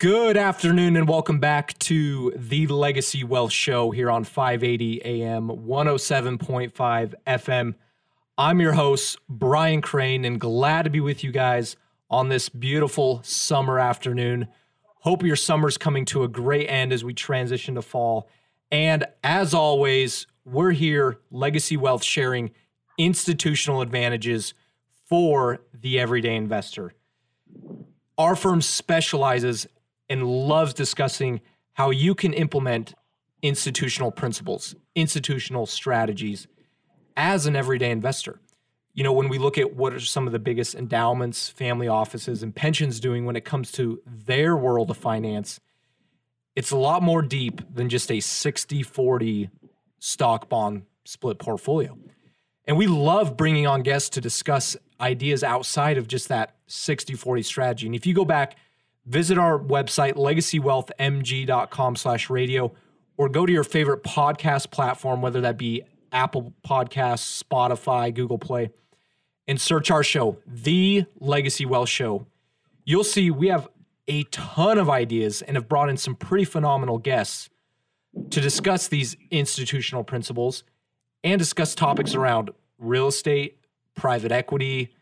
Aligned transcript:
Good 0.00 0.38
afternoon 0.38 0.96
and 0.96 1.06
welcome 1.06 1.40
back 1.40 1.78
to 1.80 2.32
the 2.34 2.66
Legacy 2.68 3.22
Wealth 3.22 3.52
Show 3.52 3.90
here 3.90 4.10
on 4.10 4.24
580 4.24 5.04
AM, 5.04 5.48
107.5 5.48 7.14
FM. 7.26 7.74
I'm 8.38 8.60
your 8.60 8.72
host, 8.72 9.18
Brian 9.28 9.82
Crane, 9.82 10.24
and 10.24 10.40
glad 10.40 10.84
to 10.84 10.90
be 10.90 11.00
with 11.00 11.22
you 11.22 11.30
guys 11.30 11.76
on 12.08 12.30
this 12.30 12.48
beautiful 12.48 13.20
summer 13.22 13.78
afternoon. 13.78 14.48
Hope 15.00 15.22
your 15.22 15.36
summer's 15.36 15.76
coming 15.76 16.06
to 16.06 16.24
a 16.24 16.28
great 16.28 16.68
end 16.68 16.94
as 16.94 17.04
we 17.04 17.12
transition 17.12 17.74
to 17.74 17.82
fall. 17.82 18.26
And 18.72 19.04
as 19.22 19.52
always, 19.52 20.26
we're 20.46 20.70
here, 20.70 21.18
Legacy 21.30 21.76
Wealth, 21.76 22.02
sharing 22.02 22.52
institutional 22.96 23.82
advantages 23.82 24.54
for 25.10 25.60
the 25.74 26.00
everyday 26.00 26.36
investor. 26.36 26.94
Our 28.16 28.34
firm 28.34 28.62
specializes 28.62 29.66
and 30.10 30.26
loves 30.26 30.74
discussing 30.74 31.40
how 31.74 31.88
you 31.90 32.14
can 32.14 32.34
implement 32.34 32.94
institutional 33.42 34.10
principles, 34.10 34.74
institutional 34.94 35.64
strategies 35.64 36.46
as 37.16 37.46
an 37.46 37.56
everyday 37.56 37.90
investor. 37.90 38.40
You 38.92 39.04
know, 39.04 39.12
when 39.12 39.28
we 39.28 39.38
look 39.38 39.56
at 39.56 39.76
what 39.76 39.94
are 39.94 40.00
some 40.00 40.26
of 40.26 40.32
the 40.32 40.38
biggest 40.38 40.74
endowments, 40.74 41.48
family 41.48 41.88
offices, 41.88 42.42
and 42.42 42.54
pensions 42.54 42.98
doing 42.98 43.24
when 43.24 43.36
it 43.36 43.44
comes 43.44 43.70
to 43.72 44.02
their 44.04 44.56
world 44.56 44.90
of 44.90 44.96
finance, 44.96 45.60
it's 46.56 46.72
a 46.72 46.76
lot 46.76 47.02
more 47.02 47.22
deep 47.22 47.62
than 47.72 47.88
just 47.88 48.10
a 48.10 48.20
60 48.20 48.82
40 48.82 49.48
stock 50.00 50.48
bond 50.48 50.82
split 51.04 51.38
portfolio. 51.38 51.96
And 52.66 52.76
we 52.76 52.86
love 52.86 53.36
bringing 53.36 53.66
on 53.66 53.82
guests 53.82 54.10
to 54.10 54.20
discuss 54.20 54.76
ideas 55.00 55.42
outside 55.42 55.96
of 55.96 56.08
just 56.08 56.28
that 56.28 56.56
60 56.66 57.14
40 57.14 57.42
strategy. 57.42 57.86
And 57.86 57.94
if 57.94 58.06
you 58.06 58.14
go 58.14 58.24
back, 58.24 58.56
visit 59.06 59.38
our 59.38 59.58
website, 59.58 60.14
legacywealthmg.com 60.14 61.96
slash 61.96 62.30
radio, 62.30 62.72
or 63.16 63.28
go 63.28 63.44
to 63.46 63.52
your 63.52 63.64
favorite 63.64 64.02
podcast 64.02 64.70
platform, 64.70 65.20
whether 65.22 65.40
that 65.42 65.58
be 65.58 65.82
Apple 66.12 66.54
Podcasts, 66.66 67.42
Spotify, 67.42 68.12
Google 68.14 68.38
Play, 68.38 68.70
and 69.46 69.60
search 69.60 69.90
our 69.90 70.02
show, 70.02 70.38
The 70.46 71.04
Legacy 71.18 71.66
Wealth 71.66 71.88
Show. 71.88 72.26
You'll 72.84 73.04
see 73.04 73.30
we 73.30 73.48
have 73.48 73.68
a 74.08 74.24
ton 74.24 74.78
of 74.78 74.90
ideas 74.90 75.42
and 75.42 75.56
have 75.56 75.68
brought 75.68 75.88
in 75.88 75.96
some 75.96 76.14
pretty 76.14 76.44
phenomenal 76.44 76.98
guests 76.98 77.48
to 78.30 78.40
discuss 78.40 78.88
these 78.88 79.16
institutional 79.30 80.02
principles 80.02 80.64
and 81.22 81.38
discuss 81.38 81.74
topics 81.74 82.14
around 82.14 82.50
real 82.78 83.06
estate, 83.08 83.58
private 83.94 84.32
equity, 84.32 84.94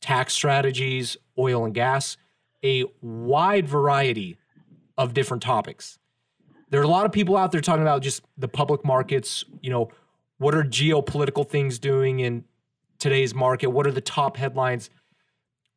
tax 0.00 0.34
strategies, 0.34 1.16
oil 1.38 1.64
and 1.64 1.74
gas, 1.74 2.16
a 2.64 2.84
wide 3.00 3.68
variety 3.68 4.36
of 4.96 5.14
different 5.14 5.42
topics. 5.42 5.98
There 6.70 6.80
are 6.80 6.84
a 6.84 6.88
lot 6.88 7.04
of 7.04 7.12
people 7.12 7.36
out 7.36 7.52
there 7.52 7.60
talking 7.60 7.82
about 7.82 8.02
just 8.02 8.22
the 8.38 8.48
public 8.48 8.84
markets, 8.84 9.44
you 9.60 9.70
know, 9.70 9.90
what 10.38 10.54
are 10.54 10.64
geopolitical 10.64 11.48
things 11.48 11.78
doing 11.78 12.20
in 12.20 12.44
today's 12.98 13.34
market? 13.34 13.68
What 13.68 13.86
are 13.86 13.92
the 13.92 14.00
top 14.00 14.36
headlines? 14.36 14.90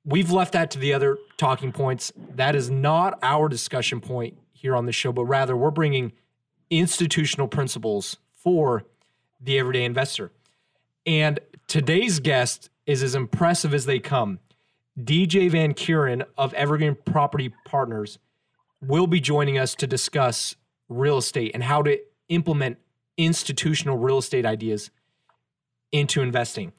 We've 0.03 0.31
left 0.31 0.53
that 0.53 0.71
to 0.71 0.79
the 0.79 0.93
other 0.93 1.17
talking 1.37 1.71
points. 1.71 2.13
That 2.35 2.55
is 2.55 2.69
not 2.69 3.19
our 3.21 3.49
discussion 3.49 3.99
point 3.99 4.37
here 4.53 4.75
on 4.75 4.85
the 4.85 4.91
show, 4.91 5.11
but 5.11 5.25
rather 5.25 5.55
we're 5.55 5.71
bringing 5.71 6.13
institutional 6.69 7.47
principles 7.47 8.17
for 8.33 8.85
the 9.39 9.59
everyday 9.59 9.83
investor. 9.83 10.31
And 11.05 11.39
today's 11.67 12.19
guest 12.19 12.69
is 12.85 13.03
as 13.03 13.15
impressive 13.15 13.73
as 13.73 13.85
they 13.85 13.99
come. 13.99 14.39
DJ 14.99 15.49
Van 15.49 15.73
Keuren 15.73 16.25
of 16.37 16.53
Evergreen 16.53 16.95
Property 17.05 17.53
Partners 17.65 18.17
will 18.81 19.07
be 19.07 19.19
joining 19.19 19.57
us 19.57 19.75
to 19.75 19.87
discuss 19.87 20.55
real 20.87 21.17
estate 21.17 21.51
and 21.53 21.63
how 21.63 21.81
to 21.81 21.99
implement 22.29 22.77
institutional 23.17 23.97
real 23.97 24.19
estate 24.19 24.45
ideas 24.45 24.91
into 25.91 26.21
investing. 26.21 26.71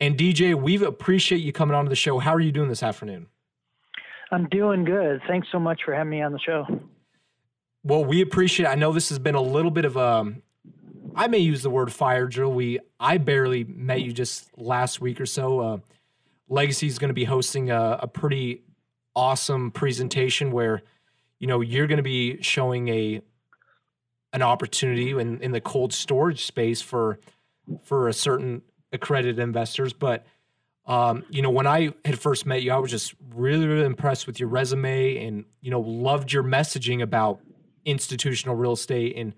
And 0.00 0.18
DJ, 0.18 0.54
we 0.54 0.82
appreciate 0.84 1.38
you 1.38 1.52
coming 1.52 1.74
on 1.74 1.84
to 1.84 1.88
the 1.88 1.96
show. 1.96 2.18
How 2.18 2.34
are 2.34 2.40
you 2.40 2.52
doing 2.52 2.68
this 2.68 2.82
afternoon? 2.82 3.26
I'm 4.32 4.48
doing 4.48 4.84
good. 4.84 5.20
Thanks 5.28 5.48
so 5.52 5.58
much 5.58 5.82
for 5.84 5.94
having 5.94 6.10
me 6.10 6.22
on 6.22 6.32
the 6.32 6.38
show. 6.38 6.66
Well, 7.84 8.04
we 8.04 8.22
appreciate. 8.22 8.66
It. 8.66 8.70
I 8.70 8.74
know 8.74 8.92
this 8.92 9.10
has 9.10 9.18
been 9.18 9.34
a 9.34 9.42
little 9.42 9.70
bit 9.70 9.84
of 9.84 9.96
a 9.96 10.32
I 11.14 11.26
may 11.26 11.38
use 11.38 11.62
the 11.62 11.70
word 11.70 11.92
fire 11.92 12.26
drill. 12.26 12.52
We 12.52 12.80
I 12.98 13.18
barely 13.18 13.64
met 13.64 14.02
you 14.02 14.12
just 14.12 14.56
last 14.58 15.00
week 15.00 15.20
or 15.20 15.26
so. 15.26 15.60
Uh, 15.60 15.78
Legacy 16.52 16.86
is 16.86 16.98
going 16.98 17.08
to 17.08 17.14
be 17.14 17.24
hosting 17.24 17.70
a, 17.70 18.00
a, 18.02 18.06
pretty 18.06 18.62
awesome 19.16 19.70
presentation 19.70 20.52
where 20.52 20.82
you 21.38 21.46
know 21.46 21.60
you're 21.60 21.86
going 21.86 21.96
to 21.96 22.02
be 22.02 22.42
showing 22.42 22.88
a 22.88 23.22
an 24.34 24.42
opportunity 24.42 25.10
in, 25.10 25.40
in 25.40 25.52
the 25.52 25.60
cold 25.60 25.92
storage 25.92 26.44
space 26.44 26.82
for 26.82 27.18
for 27.82 28.08
a 28.08 28.12
certain 28.12 28.60
accredited 28.92 29.38
investors. 29.38 29.94
But 29.94 30.26
um, 30.84 31.24
you 31.30 31.40
know, 31.40 31.50
when 31.50 31.66
I 31.66 31.94
had 32.04 32.18
first 32.18 32.44
met 32.44 32.62
you, 32.62 32.72
I 32.72 32.76
was 32.76 32.90
just 32.90 33.14
really, 33.34 33.66
really 33.66 33.86
impressed 33.86 34.26
with 34.26 34.38
your 34.38 34.50
resume 34.50 35.24
and 35.24 35.44
you 35.62 35.70
know 35.70 35.80
loved 35.80 36.32
your 36.32 36.42
messaging 36.42 37.02
about 37.02 37.40
institutional 37.84 38.56
real 38.56 38.72
estate 38.72 39.16
and 39.16 39.32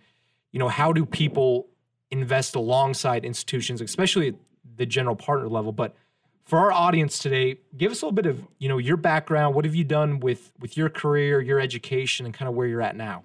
you 0.54 0.60
know, 0.60 0.68
how 0.68 0.92
do 0.92 1.04
people 1.04 1.66
invest 2.12 2.54
alongside 2.54 3.24
institutions, 3.24 3.80
especially 3.80 4.28
at 4.28 4.34
the 4.76 4.86
general 4.86 5.16
partner 5.16 5.48
level? 5.48 5.72
But 5.72 5.96
for 6.44 6.58
our 6.58 6.72
audience 6.72 7.18
today, 7.18 7.58
give 7.76 7.90
us 7.90 8.02
a 8.02 8.06
little 8.06 8.14
bit 8.14 8.26
of, 8.26 8.46
you 8.58 8.68
know, 8.68 8.78
your 8.78 8.96
background. 8.96 9.54
What 9.54 9.64
have 9.64 9.74
you 9.74 9.84
done 9.84 10.20
with 10.20 10.52
with 10.60 10.76
your 10.76 10.88
career, 10.88 11.40
your 11.40 11.60
education, 11.60 12.26
and 12.26 12.34
kind 12.34 12.48
of 12.48 12.54
where 12.54 12.66
you're 12.66 12.82
at 12.82 12.96
now? 12.96 13.24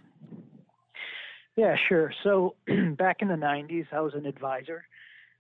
Yeah, 1.56 1.76
sure. 1.90 2.14
So 2.24 2.56
back 2.98 3.18
in 3.22 3.28
the 3.28 3.36
'90s, 3.36 3.88
I 3.92 4.02
was 4.02 4.14
an 4.14 4.26
advisor. 4.26 4.86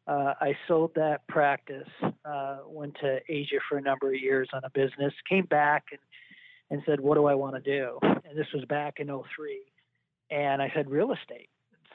Uh, 0.09 0.33
I 0.41 0.57
sold 0.67 0.91
that 0.95 1.27
practice, 1.27 1.87
uh, 2.25 2.57
went 2.65 2.95
to 2.99 3.19
Asia 3.29 3.57
for 3.69 3.77
a 3.77 3.81
number 3.81 4.07
of 4.07 4.19
years 4.19 4.49
on 4.53 4.63
a 4.63 4.69
business, 4.71 5.13
came 5.29 5.45
back 5.45 5.83
and, 5.91 5.99
and 6.71 6.81
said, 6.87 6.99
What 6.99 7.13
do 7.13 7.27
I 7.27 7.35
want 7.35 7.55
to 7.55 7.61
do? 7.61 7.99
And 8.01 8.35
this 8.35 8.47
was 8.51 8.65
back 8.65 8.95
in 8.97 9.07
03. 9.07 9.61
And 10.31 10.63
I 10.63 10.71
said, 10.75 10.89
Real 10.89 11.13
estate. 11.13 11.49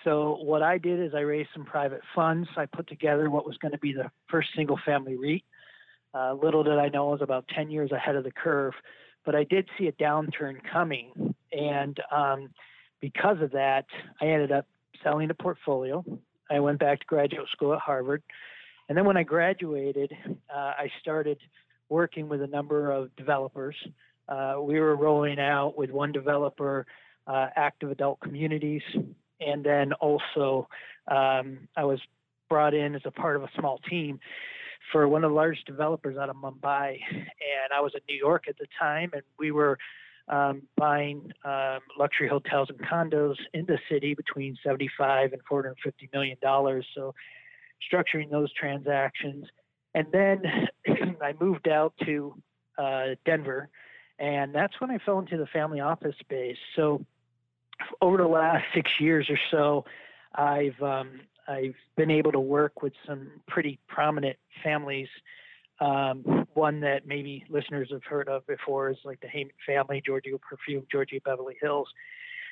So 0.05 0.39
what 0.43 0.63
I 0.63 0.79
did 0.79 1.01
is 1.01 1.13
I 1.13 1.21
raised 1.21 1.49
some 1.53 1.65
private 1.65 2.03
funds. 2.15 2.49
I 2.57 2.67
put 2.67 2.87
together 2.87 3.31
what 3.31 3.47
was 3.47 3.57
going 3.57 3.73
to 3.73 3.79
be 3.79 3.93
the 3.93 4.11
first 4.31 4.51
single 4.55 4.79
family 4.87 5.17
REIT. 5.17 5.43
Uh, 6.15 6.35
little 6.35 6.63
did 6.63 6.79
I 6.79 6.89
know 6.89 7.09
I 7.09 7.13
was 7.13 7.23
about 7.23 7.47
10 7.55 7.71
years 7.71 7.91
ahead 7.93 8.17
of 8.17 8.25
the 8.25 8.31
curve, 8.31 8.75
but 9.25 9.35
I 9.35 9.45
did 9.45 9.69
see 9.79 9.89
a 9.89 9.93
downturn 9.93 10.59
coming. 10.71 11.35
And 11.53 11.99
um, 12.11 12.51
because 13.01 13.41
of 13.41 13.51
that, 13.53 13.87
I 14.21 14.27
ended 14.27 14.53
up 14.53 14.67
selling 15.03 15.29
the 15.29 15.35
portfolio. 15.35 16.05
I 16.51 16.61
went 16.61 16.79
back 16.79 17.01
to 17.01 17.07
graduate 17.07 17.49
school 17.51 17.75
at 17.75 17.81
Harvard. 17.81 18.23
And 18.89 18.97
then 18.97 19.05
when 19.05 19.17
I 19.17 19.23
graduated, 19.23 20.13
uh, 20.55 20.73
I 20.79 20.91
started 21.01 21.39
working 21.89 22.29
with 22.29 22.43
a 22.43 22.47
number 22.47 22.93
of 22.93 23.15
developers. 23.17 23.77
Uh, 24.29 24.57
we 24.61 24.79
were 24.79 24.97
rolling 24.97 25.39
out 25.39 25.77
with 25.77 25.91
one 25.91 26.13
developer 26.13 26.87
uh, 27.27 27.49
active 27.57 27.91
adult 27.91 28.21
communities 28.21 28.83
and 29.41 29.65
then 29.65 29.93
also 29.95 30.69
um, 31.09 31.69
I 31.77 31.85
was 31.85 32.01
brought 32.49 32.75
in 32.75 32.95
as 32.95 33.03
a 33.05 33.11
part 33.11 33.37
of 33.37 33.43
a 33.43 33.51
small 33.59 33.79
team 33.91 34.21
for 34.93 35.09
one 35.09 35.25
of 35.25 35.31
the 35.31 35.35
largest 35.35 35.67
developers 35.67 36.17
out 36.17 36.29
of 36.29 36.37
Mumbai, 36.37 36.99
and 37.11 37.73
I 37.75 37.81
was 37.81 37.93
in 37.95 38.01
New 38.09 38.17
York 38.17 38.45
at 38.49 38.59
the 38.59 38.67
time, 38.79 39.11
and 39.13 39.23
we 39.39 39.51
were 39.51 39.79
um, 40.29 40.63
buying 40.77 41.33
um, 41.45 41.81
luxury 41.99 42.29
hotels 42.29 42.71
and 42.71 42.79
condos 42.81 43.37
in 43.53 43.67
the 43.67 43.79
city 43.91 44.15
between 44.15 44.57
75 44.65 45.33
and 45.33 45.43
450 45.49 46.11
million 46.13 46.37
dollars. 46.41 46.87
So, 46.95 47.15
structuring 47.93 48.31
those 48.31 48.53
transactions, 48.53 49.47
and 49.95 50.07
then 50.13 50.43
I 51.23 51.35
moved 51.39 51.69
out 51.69 51.95
to 52.05 52.35
uh, 52.79 53.07
Denver, 53.25 53.69
and 54.19 54.55
that's 54.55 54.81
when 54.81 54.91
I 54.91 54.99
fell 54.99 55.19
into 55.19 55.37
the 55.37 55.47
family 55.47 55.81
office 55.81 56.15
space. 56.21 56.57
So 56.77 57.05
over 58.01 58.17
the 58.17 58.27
last 58.27 58.65
six 58.75 58.91
years 59.01 59.29
or 59.29 59.39
so, 59.51 59.85
I've 60.35 60.81
um, 60.83 61.21
I've 61.47 61.75
been 61.97 62.11
able 62.11 62.33
to 62.33 62.41
work 62.41 62.83
with 62.83 62.93
some 63.07 63.29
pretty 63.47 63.79
prominent 63.89 64.37
families. 64.63 65.09
Um, 65.81 66.47
one 66.55 66.81
that 66.81 67.07
maybe 67.07 67.45
listeners 67.49 67.89
have 67.91 68.05
heard 68.05 68.29
of 68.29 68.47
before 68.47 68.91
is 68.91 68.97
like 69.05 69.21
the 69.21 69.29
Hayman 69.29 69.53
family, 69.67 70.03
Giorgio 70.05 70.39
Perfume, 70.39 70.87
Giorgio 70.91 71.21
Beverly 71.25 71.57
Hills. 71.61 71.89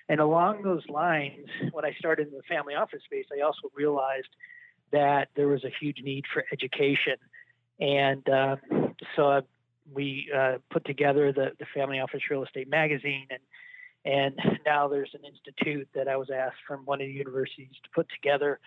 And 0.09 0.21
along 0.21 0.62
those 0.62 0.83
lines, 0.89 1.47
when 1.71 1.85
I 1.85 1.93
started 1.99 2.29
in 2.29 2.35
the 2.35 2.43
family 2.49 2.75
office 2.75 3.03
space, 3.05 3.27
I 3.37 3.43
also 3.43 3.71
realized 3.75 4.29
that 4.91 5.29
there 5.37 5.49
was 5.49 5.65
a 5.65 5.71
huge 5.81 5.99
need 6.03 6.25
for 6.33 6.44
education. 6.53 7.17
And 7.81 8.29
uh, 8.29 8.56
so 9.17 9.31
I, 9.31 9.41
we 9.93 10.31
uh, 10.37 10.59
put 10.71 10.85
together 10.85 11.33
the, 11.33 11.53
the 11.59 11.67
Family 11.75 12.00
Office 12.00 12.21
Real 12.31 12.44
Estate 12.44 12.69
Magazine 12.69 13.27
and 13.31 13.41
and 14.05 14.35
now 14.67 14.89
there's 14.89 15.15
an 15.15 15.21
institute 15.25 15.89
that 15.94 16.09
I 16.09 16.17
was 16.17 16.29
asked 16.31 16.56
from 16.67 16.85
one 16.85 17.00
of 17.00 17.06
the 17.06 17.12
universities 17.12 17.71
to 17.85 17.91
put 17.94 18.09
together 18.11 18.59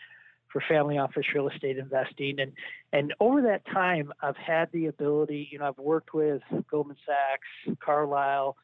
for 0.55 0.63
family 0.69 0.97
office 0.97 1.25
real 1.33 1.49
estate 1.49 1.77
investing. 1.77 2.39
And 2.39 2.53
and 2.93 3.13
over 3.19 3.41
that 3.41 3.65
time, 3.65 4.13
I've 4.21 4.37
had 4.37 4.69
the 4.71 4.85
ability. 4.85 5.49
You 5.51 5.59
know, 5.59 5.67
I've 5.67 5.77
worked 5.77 6.13
with 6.13 6.41
Goldman 6.71 6.95
Sachs, 7.05 7.77
Carlyle, 7.81 8.55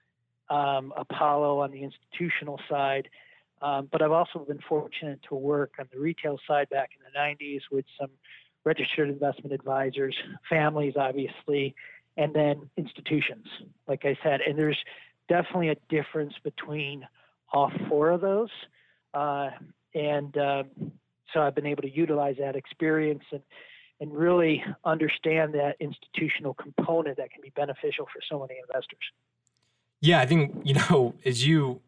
um, 0.49 0.93
Apollo 0.95 1.59
on 1.59 1.71
the 1.71 1.83
institutional 1.83 2.61
side. 2.69 3.09
Um, 3.61 3.89
but 3.91 4.01
I've 4.01 4.13
also 4.13 4.39
been 4.39 4.61
fortunate 4.69 5.19
to 5.27 5.35
work 5.35 5.73
on 5.79 5.89
the 5.91 5.99
retail 5.99 6.39
side 6.47 6.69
back 6.69 6.91
in 6.95 7.03
the 7.03 7.45
90s 7.45 7.59
with 7.69 7.85
some 7.99 8.09
registered 8.63 9.09
investment 9.09 9.53
advisors, 9.53 10.15
families, 10.49 10.93
obviously, 10.97 11.75
and 12.15 12.33
then 12.33 12.69
institutions, 12.77 13.45
like 13.87 14.05
I 14.05 14.17
said. 14.23 14.39
And 14.47 14.57
there's 14.57 14.79
definitely 15.27 15.69
a 15.69 15.75
difference 15.89 16.33
between 16.41 17.05
all 17.51 17.69
four 17.89 18.11
of 18.11 18.21
those. 18.21 18.49
Uh, 19.13 19.49
and 19.93 20.35
uh, 20.37 20.63
so 21.33 21.41
I've 21.41 21.55
been 21.55 21.65
able 21.65 21.83
to 21.83 21.91
utilize 21.91 22.35
that 22.39 22.55
experience 22.55 23.23
and, 23.31 23.41
and 23.99 24.13
really 24.13 24.63
understand 24.85 25.53
that 25.53 25.75
institutional 25.79 26.53
component 26.53 27.17
that 27.17 27.31
can 27.31 27.41
be 27.41 27.51
beneficial 27.55 28.05
for 28.05 28.21
so 28.29 28.39
many 28.39 28.59
investors. 28.67 28.99
Yeah, 30.01 30.19
I 30.19 30.25
think, 30.25 30.61
you 30.63 30.73
know, 30.73 31.13
as 31.25 31.45
you 31.45 31.81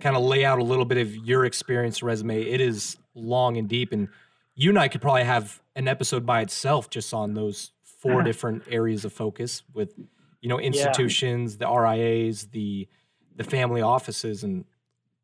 kind 0.00 0.16
of 0.16 0.22
lay 0.22 0.44
out 0.44 0.58
a 0.58 0.64
little 0.64 0.84
bit 0.84 0.98
of 0.98 1.14
your 1.16 1.44
experience 1.44 2.02
resume, 2.02 2.40
it 2.40 2.60
is 2.60 2.96
long 3.14 3.56
and 3.56 3.68
deep. 3.68 3.92
And 3.92 4.08
you 4.54 4.70
and 4.70 4.78
I 4.78 4.88
could 4.88 5.00
probably 5.00 5.24
have 5.24 5.60
an 5.76 5.88
episode 5.88 6.24
by 6.24 6.40
itself 6.40 6.90
just 6.90 7.12
on 7.12 7.34
those 7.34 7.72
4 8.00 8.12
uh-huh. 8.12 8.22
different 8.22 8.62
areas 8.68 9.04
of 9.04 9.12
focus 9.12 9.62
with, 9.72 9.94
you 10.40 10.48
know, 10.48 10.60
institutions, 10.60 11.56
yeah. 11.60 11.66
the 11.66 11.74
RIAs, 11.74 12.46
the 12.46 12.88
the 13.36 13.44
family 13.44 13.82
offices, 13.82 14.44
and 14.44 14.64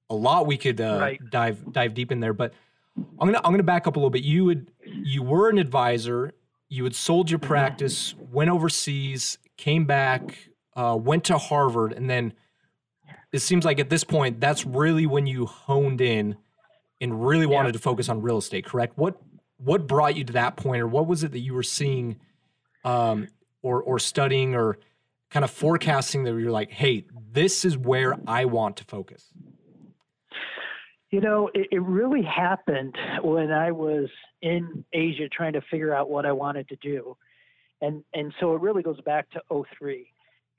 a 0.09 0.15
lot 0.15 0.47
we 0.47 0.57
could 0.57 0.81
uh, 0.81 0.99
right. 1.01 1.21
dive 1.31 1.73
dive 1.73 1.95
deep 1.95 2.11
in 2.11 2.21
there. 2.21 2.33
But 2.33 2.55
I'm 2.97 3.27
gonna 3.27 3.41
I'm 3.45 3.53
gonna 3.53 3.63
back 3.63 3.87
up 3.87 3.97
a 3.97 3.99
little 3.99 4.11
bit. 4.11 4.23
You 4.23 4.45
would 4.47 4.71
you 4.85 5.23
were 5.23 5.49
an 5.49 5.59
advisor. 5.59 6.33
You 6.69 6.85
had 6.85 6.95
sold 6.95 7.31
your 7.31 7.39
mm-hmm. 7.39 7.49
practice, 7.49 8.15
went 8.31 8.51
overseas, 8.51 9.39
came 9.57 9.85
back, 9.85 10.51
uh, 10.77 10.97
went 11.01 11.25
to 11.25 11.39
Harvard, 11.39 11.93
and 11.93 12.09
then 12.09 12.33
it 13.33 13.41
seems 13.41 13.65
like 13.65 13.79
at 13.79 13.91
this 13.91 14.05
point 14.05 14.41
that's 14.41 14.65
really 14.67 15.07
when 15.07 15.27
you 15.27 15.47
honed 15.47 16.01
in 16.01 16.37
and 17.01 17.27
really 17.27 17.47
wanted 17.47 17.69
yeah. 17.69 17.73
to 17.73 17.79
focus 17.79 18.09
on 18.09 18.23
real 18.23 18.39
estate. 18.39 18.65
Correct? 18.65 18.97
What 18.97 19.21
what 19.59 19.87
brought 19.87 20.17
you 20.17 20.25
to 20.25 20.33
that 20.35 20.57
point, 20.57 20.81
or 20.83 20.89
what 20.89 21.07
was 21.07 21.23
it 21.25 21.33
that 21.33 21.41
you 21.41 21.55
were 21.55 21.63
seeing, 21.63 22.19
um, 22.85 23.29
or 23.63 23.83
or 23.83 23.99
studying, 23.99 24.55
or 24.55 24.79
kind 25.31 25.45
of 25.45 25.51
forecasting 25.51 26.25
that 26.25 26.35
you're 26.35 26.51
like, 26.51 26.71
hey, 26.71 27.05
this 27.33 27.65
is 27.65 27.79
where 27.79 28.17
I 28.27 28.47
want 28.47 28.77
to 28.79 28.85
focus. 28.85 29.33
You 31.11 31.21
know, 31.21 31.51
it, 31.55 31.69
it, 31.73 31.83
really 31.83 32.23
happened 32.23 32.97
when 33.23 33.51
I 33.51 33.73
was 33.73 34.09
in 34.43 34.85
Asia 34.93 35.29
trying 35.29 35.55
to 35.55 35.61
figure 35.69 35.93
out 35.93 36.09
what 36.09 36.25
I 36.25 36.31
wanted 36.31 36.69
to 36.69 36.77
do. 36.77 37.17
And 37.81 38.05
and 38.15 38.33
so 38.39 38.55
it 38.55 38.61
really 38.61 38.83
goes 38.83 39.01
back 39.01 39.29
to 39.31 39.41
03. 39.81 40.13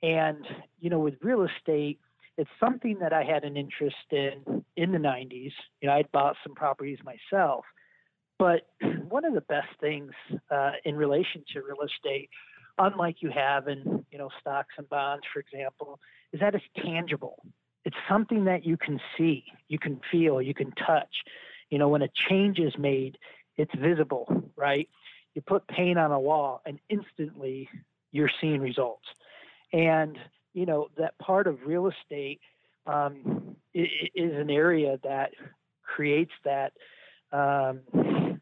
And 0.04 0.46
you 0.80 0.90
know, 0.90 1.00
with 1.00 1.16
real 1.22 1.44
estate, 1.44 2.00
it's 2.38 2.50
something 2.60 2.98
that 3.00 3.14
I 3.14 3.24
had 3.24 3.44
an 3.44 3.56
interest 3.56 3.96
in 4.12 4.66
in 4.76 4.92
the 4.92 4.98
90s. 4.98 5.54
You 5.82 5.88
know, 5.88 5.94
I'd 5.94 6.12
bought 6.12 6.36
some 6.44 6.54
properties 6.54 7.00
myself. 7.04 7.64
But 8.38 8.68
one 9.08 9.24
of 9.24 9.34
the 9.34 9.42
best 9.42 9.70
things 9.80 10.12
uh, 10.50 10.72
in 10.84 10.96
relation 10.98 11.44
to 11.54 11.62
real 11.62 11.86
estate, 11.86 12.30
unlike 12.78 13.18
you 13.22 13.30
have 13.30 13.70
in 13.70 14.06
you 14.12 14.18
know 14.18 14.30
stocks 14.42 14.74
and 14.78 14.90
bonds, 14.90 15.24
for 15.32 15.40
example, 15.40 16.00
is 16.34 16.42
that 16.42 16.56
it's 16.56 16.66
tangible 16.84 17.46
it's 17.86 17.98
something 18.08 18.46
that 18.46 18.66
you 18.66 18.78
can 18.78 19.00
see, 19.18 19.44
you 19.68 19.80
can 19.80 20.00
feel, 20.12 20.42
you 20.42 20.54
can 20.54 20.72
touch. 20.72 21.24
You 21.70 21.78
know, 21.78 21.90
when 21.90 22.02
a 22.02 22.10
change 22.30 22.60
is 22.60 22.78
made, 22.78 23.18
it's 23.58 23.74
visible, 23.76 24.44
right? 24.56 24.88
You 25.34 25.42
put 25.42 25.68
paint 25.68 25.98
on 25.98 26.12
a 26.12 26.20
wall 26.20 26.62
and 26.66 26.80
instantly 26.90 27.70
you're 28.12 28.32
seeing 28.42 28.62
results. 28.62 29.08
And, 29.74 30.18
you 30.54 30.66
know, 30.66 30.90
that 30.98 31.18
part 31.18 31.48
of 31.48 31.66
real 31.66 31.88
estate 31.88 32.42
um, 32.86 33.56
is 33.74 33.88
an 34.16 34.50
area 34.50 35.00
that 35.04 35.32
creates 35.84 36.32
that, 36.44 36.74
um, 37.32 37.80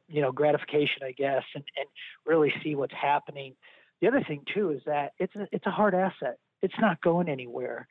you 0.07 0.21
know, 0.21 0.31
gratification, 0.31 1.03
I 1.03 1.11
guess, 1.11 1.43
and, 1.53 1.63
and 1.77 1.87
really 2.25 2.51
see 2.63 2.73
what's 2.75 2.95
happening. 2.95 3.53
The 4.01 4.07
other 4.07 4.23
thing, 4.27 4.41
too, 4.53 4.71
is 4.71 4.81
that 4.85 5.13
it's 5.19 5.35
a, 5.35 5.47
it's 5.51 5.67
a 5.67 5.71
hard 5.71 5.93
asset. 5.93 6.37
It's 6.61 6.79
not 6.79 6.99
going 7.01 7.29
anywhere. 7.29 7.87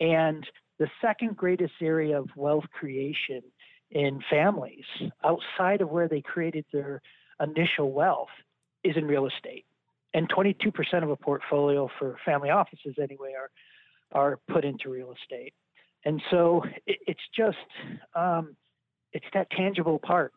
And 0.00 0.46
the 0.78 0.88
second 1.00 1.36
greatest 1.36 1.74
area 1.80 2.18
of 2.18 2.28
wealth 2.36 2.64
creation 2.72 3.42
in 3.90 4.20
families 4.28 4.84
outside 5.24 5.80
of 5.80 5.88
where 5.88 6.08
they 6.08 6.20
created 6.20 6.64
their 6.72 7.00
initial 7.40 7.92
wealth 7.92 8.28
is 8.82 8.96
in 8.96 9.06
real 9.06 9.26
estate. 9.26 9.64
And 10.12 10.28
22% 10.28 11.02
of 11.02 11.10
a 11.10 11.16
portfolio 11.16 11.88
for 11.98 12.16
family 12.24 12.50
offices, 12.50 12.94
anyway, 13.00 13.32
are, 13.36 13.50
are 14.12 14.38
put 14.48 14.64
into 14.64 14.88
real 14.88 15.12
estate. 15.12 15.54
And 16.04 16.22
so 16.30 16.62
it, 16.86 16.98
it's 17.06 17.20
just, 17.36 17.56
um, 18.14 18.56
it's 19.12 19.26
that 19.32 19.50
tangible 19.50 19.98
part. 19.98 20.32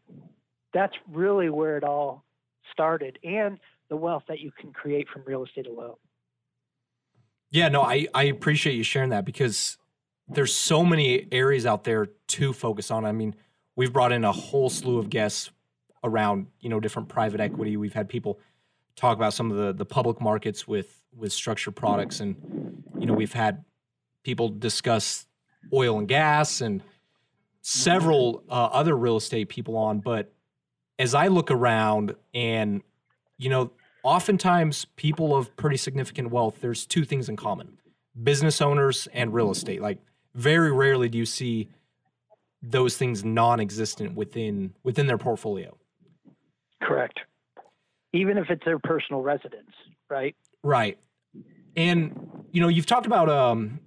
That's 0.74 0.94
really 1.12 1.50
where 1.50 1.78
it 1.78 1.84
all 1.84 2.24
started 2.72 3.19
and 3.24 3.60
the 3.89 3.95
wealth 3.95 4.24
that 4.28 4.39
you 4.39 4.51
can 4.60 4.72
create 4.72 5.07
from 5.10 5.24
real 5.25 5.44
estate 5.44 5.68
alone. 5.68 5.95
Yeah, 7.50 7.69
no, 7.69 7.81
I, 7.81 8.07
I 8.13 8.24
appreciate 8.24 8.74
you 8.74 8.84
sharing 8.84 9.10
that 9.12 9.25
because 9.25 9.78
there's 10.29 10.53
so 10.53 10.83
many 10.83 11.27
areas 11.31 11.65
out 11.65 11.83
there 11.83 12.07
to 12.27 12.53
focus 12.53 12.91
on. 12.91 13.06
I 13.06 13.12
mean, 13.12 13.35
we've 13.75 13.94
brought 13.94 14.12
in 14.12 14.24
a 14.24 14.31
whole 14.31 14.69
slew 14.69 14.97
of 14.97 15.09
guests 15.09 15.51
around, 16.03 16.47
you 16.59 16.69
know, 16.69 16.79
different 16.79 17.09
private 17.09 17.39
equity. 17.39 17.77
We've 17.77 17.94
had 17.94 18.09
people 18.09 18.39
talk 18.95 19.15
about 19.15 19.33
some 19.33 19.51
of 19.51 19.57
the 19.57 19.74
the 19.74 19.85
public 19.85 20.19
markets 20.19 20.68
with 20.68 21.01
with 21.15 21.31
structured 21.31 21.75
products 21.75 22.19
and 22.19 22.83
you 23.00 23.06
know, 23.06 23.13
we've 23.13 23.33
had 23.33 23.63
people 24.24 24.50
discuss 24.50 25.25
oil 25.74 26.00
and 26.00 26.07
gas 26.07 26.62
and 26.62 26.81
several 27.62 28.44
uh, 28.50 28.69
other 28.71 28.95
real 28.95 29.18
estate 29.18 29.50
people 29.50 29.77
on, 29.77 30.00
but 30.00 30.33
as 31.00 31.13
I 31.13 31.27
look 31.27 31.51
around 31.51 32.15
and 32.33 32.81
you 33.38 33.50
know, 33.50 33.71
oftentimes 34.03 34.85
people 34.95 35.35
of 35.35 35.56
pretty 35.56 35.77
significant 35.77 36.31
wealth, 36.31 36.57
there's 36.59 36.85
two 36.85 37.06
things 37.06 37.29
in 37.29 37.35
common. 37.35 37.77
Business 38.24 38.62
owners 38.62 39.07
and 39.13 39.33
real 39.33 39.51
estate. 39.51 39.81
Like 39.81 40.00
very 40.38 40.72
rarely 40.72 41.10
do 41.10 41.18
you 41.18 41.25
see 41.25 41.69
those 42.62 42.95
things 42.95 43.24
non-existent 43.24 44.16
within 44.16 44.74
within 44.84 45.07
their 45.07 45.18
portfolio. 45.18 45.75
Correct. 46.81 47.19
Even 48.13 48.38
if 48.38 48.50
it's 48.50 48.63
their 48.66 48.80
personal 48.80 49.22
residence, 49.22 49.72
right? 50.10 50.36
Right. 50.63 50.98
And 51.75 52.45
you 52.51 52.62
know, 52.62 52.68
you've 52.68 52.86
talked 52.86 53.06
about 53.06 53.30
um 53.30 53.80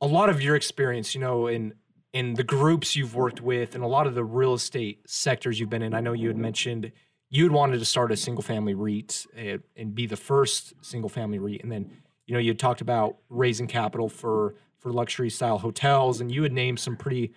a 0.00 0.06
lot 0.06 0.28
of 0.28 0.40
your 0.40 0.54
experience, 0.54 1.14
you 1.14 1.20
know, 1.20 1.46
in 1.46 1.74
in 2.12 2.34
the 2.34 2.44
groups 2.44 2.96
you've 2.96 3.14
worked 3.14 3.40
with 3.40 3.74
and 3.74 3.84
a 3.84 3.86
lot 3.86 4.06
of 4.06 4.14
the 4.14 4.24
real 4.24 4.54
estate 4.54 5.00
sectors 5.06 5.58
you've 5.58 5.70
been 5.70 5.82
in. 5.82 5.94
I 5.94 6.00
know 6.00 6.12
you 6.12 6.28
had 6.28 6.38
mentioned 6.38 6.92
you 7.30 7.44
had 7.44 7.52
wanted 7.52 7.78
to 7.78 7.84
start 7.84 8.10
a 8.10 8.16
single 8.16 8.42
family 8.42 8.74
REIT 8.74 9.26
and, 9.36 9.62
and 9.76 9.94
be 9.94 10.06
the 10.06 10.16
first 10.16 10.72
single 10.80 11.10
family 11.10 11.38
REIT 11.38 11.62
and 11.62 11.70
then 11.70 11.90
you 12.28 12.34
know, 12.34 12.40
you 12.40 12.50
had 12.50 12.58
talked 12.58 12.82
about 12.82 13.16
raising 13.30 13.66
capital 13.66 14.10
for 14.10 14.54
for 14.78 14.92
luxury 14.92 15.30
style 15.30 15.58
hotels, 15.58 16.20
and 16.20 16.30
you 16.32 16.42
had 16.42 16.52
named 16.52 16.80
some 16.80 16.96
pretty 16.96 17.32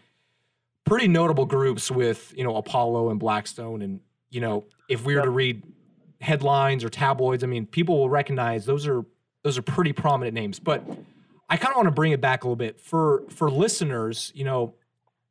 pretty 0.86 1.08
notable 1.08 1.46
groups 1.46 1.92
with 1.92 2.34
you 2.36 2.44
know 2.44 2.56
Apollo 2.56 3.10
and 3.10 3.20
Blackstone, 3.20 3.82
and 3.82 4.00
you 4.30 4.42
know 4.42 4.66
if 4.90 5.06
we 5.06 5.16
were 5.16 5.22
to 5.22 5.30
read 5.30 5.64
headlines 6.20 6.84
or 6.84 6.90
tabloids, 6.90 7.44
I 7.44 7.48
mean 7.48 7.66
people 7.66 7.98
will 7.98 8.10
recognize 8.10 8.66
those 8.66 8.88
are 8.88 9.06
those 9.44 9.58
are 9.58 9.62
pretty 9.64 9.94
prominent 9.94 10.34
names. 10.34 10.60
But 10.60 10.84
I 11.50 11.58
kind 11.58 11.72
of 11.72 11.76
want 11.76 11.88
to 11.88 11.92
bring 11.92 12.12
it 12.12 12.22
back 12.22 12.44
a 12.44 12.48
little 12.48 12.56
bit 12.56 12.80
for 12.80 13.24
for 13.30 13.50
listeners, 13.50 14.32
you 14.36 14.46
know, 14.46 14.76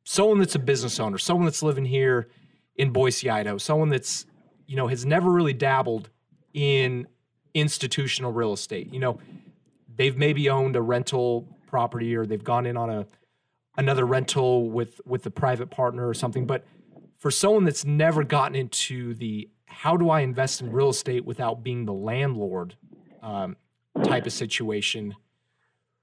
someone 0.03 0.39
that's 0.39 0.55
a 0.55 0.59
business 0.59 0.99
owner, 0.99 1.17
someone 1.17 1.45
that's 1.45 1.63
living 1.63 1.85
here 1.85 2.29
in 2.75 2.91
Boise, 2.91 3.29
Idaho, 3.29 3.57
someone 3.57 3.89
that's 3.89 4.25
you 4.67 4.75
know 4.75 4.87
has 4.87 5.05
never 5.05 5.29
really 5.29 5.53
dabbled 5.53 6.09
in 6.53 7.07
institutional 7.53 8.31
real 8.31 8.53
estate. 8.53 8.93
You 8.93 8.99
know, 8.99 9.19
they've 9.95 10.17
maybe 10.17 10.49
owned 10.49 10.75
a 10.75 10.81
rental 10.81 11.50
property 11.71 12.15
or 12.15 12.25
they've 12.27 12.43
gone 12.43 12.67
in 12.67 12.77
on 12.77 12.89
a 12.89 13.07
another 13.77 14.05
rental 14.05 14.69
with 14.69 15.01
with 15.05 15.25
a 15.25 15.31
private 15.31 15.71
partner 15.71 16.07
or 16.07 16.13
something. 16.13 16.45
But 16.45 16.65
for 17.21 17.29
someone 17.29 17.63
that's 17.65 17.85
never 17.85 18.23
gotten 18.23 18.55
into 18.55 19.13
the 19.13 19.47
how 19.67 19.95
do 19.95 20.09
i 20.09 20.21
invest 20.21 20.59
in 20.59 20.71
real 20.71 20.89
estate 20.89 21.23
without 21.23 21.63
being 21.63 21.85
the 21.85 21.93
landlord 21.93 22.75
um, 23.21 23.55
type 24.03 24.25
of 24.25 24.33
situation 24.33 25.15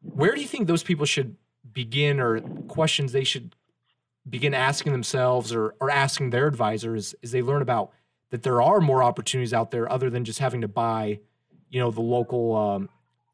where 0.00 0.34
do 0.34 0.40
you 0.40 0.46
think 0.46 0.66
those 0.66 0.84
people 0.84 1.04
should 1.04 1.36
begin 1.72 2.20
or 2.20 2.40
questions 2.68 3.12
they 3.12 3.24
should 3.24 3.54
begin 4.30 4.54
asking 4.54 4.92
themselves 4.92 5.52
or, 5.52 5.74
or 5.80 5.90
asking 5.90 6.30
their 6.30 6.46
advisors 6.46 7.14
as 7.22 7.32
they 7.32 7.42
learn 7.42 7.62
about 7.62 7.90
that 8.30 8.44
there 8.44 8.62
are 8.62 8.80
more 8.80 9.02
opportunities 9.02 9.52
out 9.52 9.70
there 9.72 9.90
other 9.90 10.08
than 10.08 10.24
just 10.24 10.38
having 10.38 10.60
to 10.60 10.68
buy 10.68 11.18
you 11.68 11.80
know 11.80 11.90
the 11.90 12.00
local 12.00 12.54
um, 12.54 12.88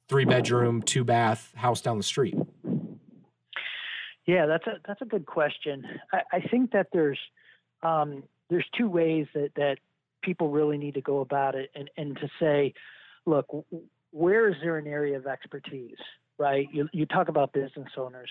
three 0.08 0.25
bedroom, 0.25 0.82
two 0.82 1.04
bath 1.04 1.52
house 1.54 1.80
down 1.80 1.96
the 1.96 2.04
street? 2.04 2.37
Yeah, 4.26 4.46
that's 4.46 4.66
a 4.66 4.75
that's 4.87 5.02
a 5.02 5.06
good 5.06 5.26
question. 5.26 5.84
I, 6.12 6.20
I 6.32 6.40
think 6.40 6.73
that 6.73 6.88
there's 6.92 7.18
um, 7.82 8.23
there's 8.49 8.66
two 8.76 8.88
ways 8.88 9.26
that 9.34 9.50
that 9.56 9.76
people 10.23 10.50
really 10.50 10.78
need 10.78 10.94
to 10.94 11.02
go 11.02 11.20
about 11.20 11.54
it, 11.54 11.70
and 11.75 11.90
and 11.96 12.16
to 12.16 12.28
say, 12.40 12.73
look, 13.26 13.46
where 14.14 14.49
is 14.49 14.54
there 14.62 14.78
an 14.78 14.87
area 14.87 15.16
of 15.16 15.26
expertise, 15.26 15.99
right? 16.38 16.68
You, 16.73 16.88
you 16.92 17.04
talk 17.04 17.28
about 17.28 17.52
business 17.52 17.88
owners. 17.96 18.30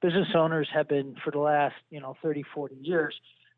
Business 0.00 0.28
owners 0.34 0.68
have 0.72 0.88
been 0.88 1.16
for 1.24 1.32
the 1.32 1.40
last, 1.40 1.74
you 1.90 2.00
know, 2.00 2.16
30, 2.22 2.44
40 2.54 2.76
years, 2.76 3.14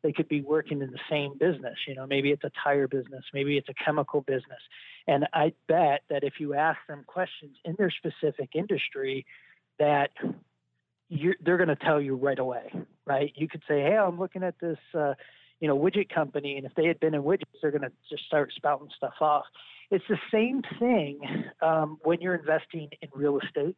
they 0.06 0.12
could 0.12 0.28
be 0.28 0.40
working 0.40 0.82
in 0.82 0.92
the 0.92 1.00
same 1.10 1.36
business. 1.36 1.76
You 1.88 1.96
know, 1.96 2.06
maybe 2.06 2.30
it's 2.30 2.44
a 2.44 2.52
tire 2.62 2.86
business, 2.86 3.24
maybe 3.34 3.58
it's 3.58 3.68
a 3.68 3.74
chemical 3.84 4.20
business. 4.20 4.60
And 5.08 5.26
I 5.32 5.52
bet 5.66 6.02
that 6.10 6.22
if 6.22 6.34
you 6.38 6.54
ask 6.54 6.78
them 6.86 7.02
questions 7.08 7.56
in 7.64 7.74
their 7.76 7.90
specific 7.90 8.50
industry, 8.54 9.26
that 9.80 10.10
they're 11.10 11.56
going 11.56 11.68
to 11.68 11.76
tell 11.76 12.00
you 12.00 12.14
right 12.14 12.38
away, 12.38 12.72
right? 13.04 13.32
You 13.34 13.48
could 13.48 13.62
say, 13.66 13.80
"Hey, 13.80 13.96
I'm 13.96 14.16
looking 14.16 14.44
at 14.44 14.54
this, 14.60 14.78
uh, 14.94 15.14
you 15.58 15.66
know, 15.66 15.76
widget 15.76 16.08
company," 16.08 16.56
and 16.56 16.64
if 16.64 16.74
they 16.76 16.86
had 16.86 17.00
been 17.00 17.14
in 17.14 17.22
widgets, 17.22 17.58
they're 17.60 17.72
going 17.72 17.82
to 17.82 17.92
just 18.08 18.24
start 18.26 18.52
spouting 18.54 18.90
stuff 18.96 19.14
off. 19.20 19.44
It's 19.90 20.04
the 20.08 20.18
same 20.30 20.62
thing 20.78 21.18
um, 21.62 21.98
when 22.04 22.20
you're 22.20 22.36
investing 22.36 22.90
in 23.02 23.08
real 23.12 23.40
estate, 23.40 23.76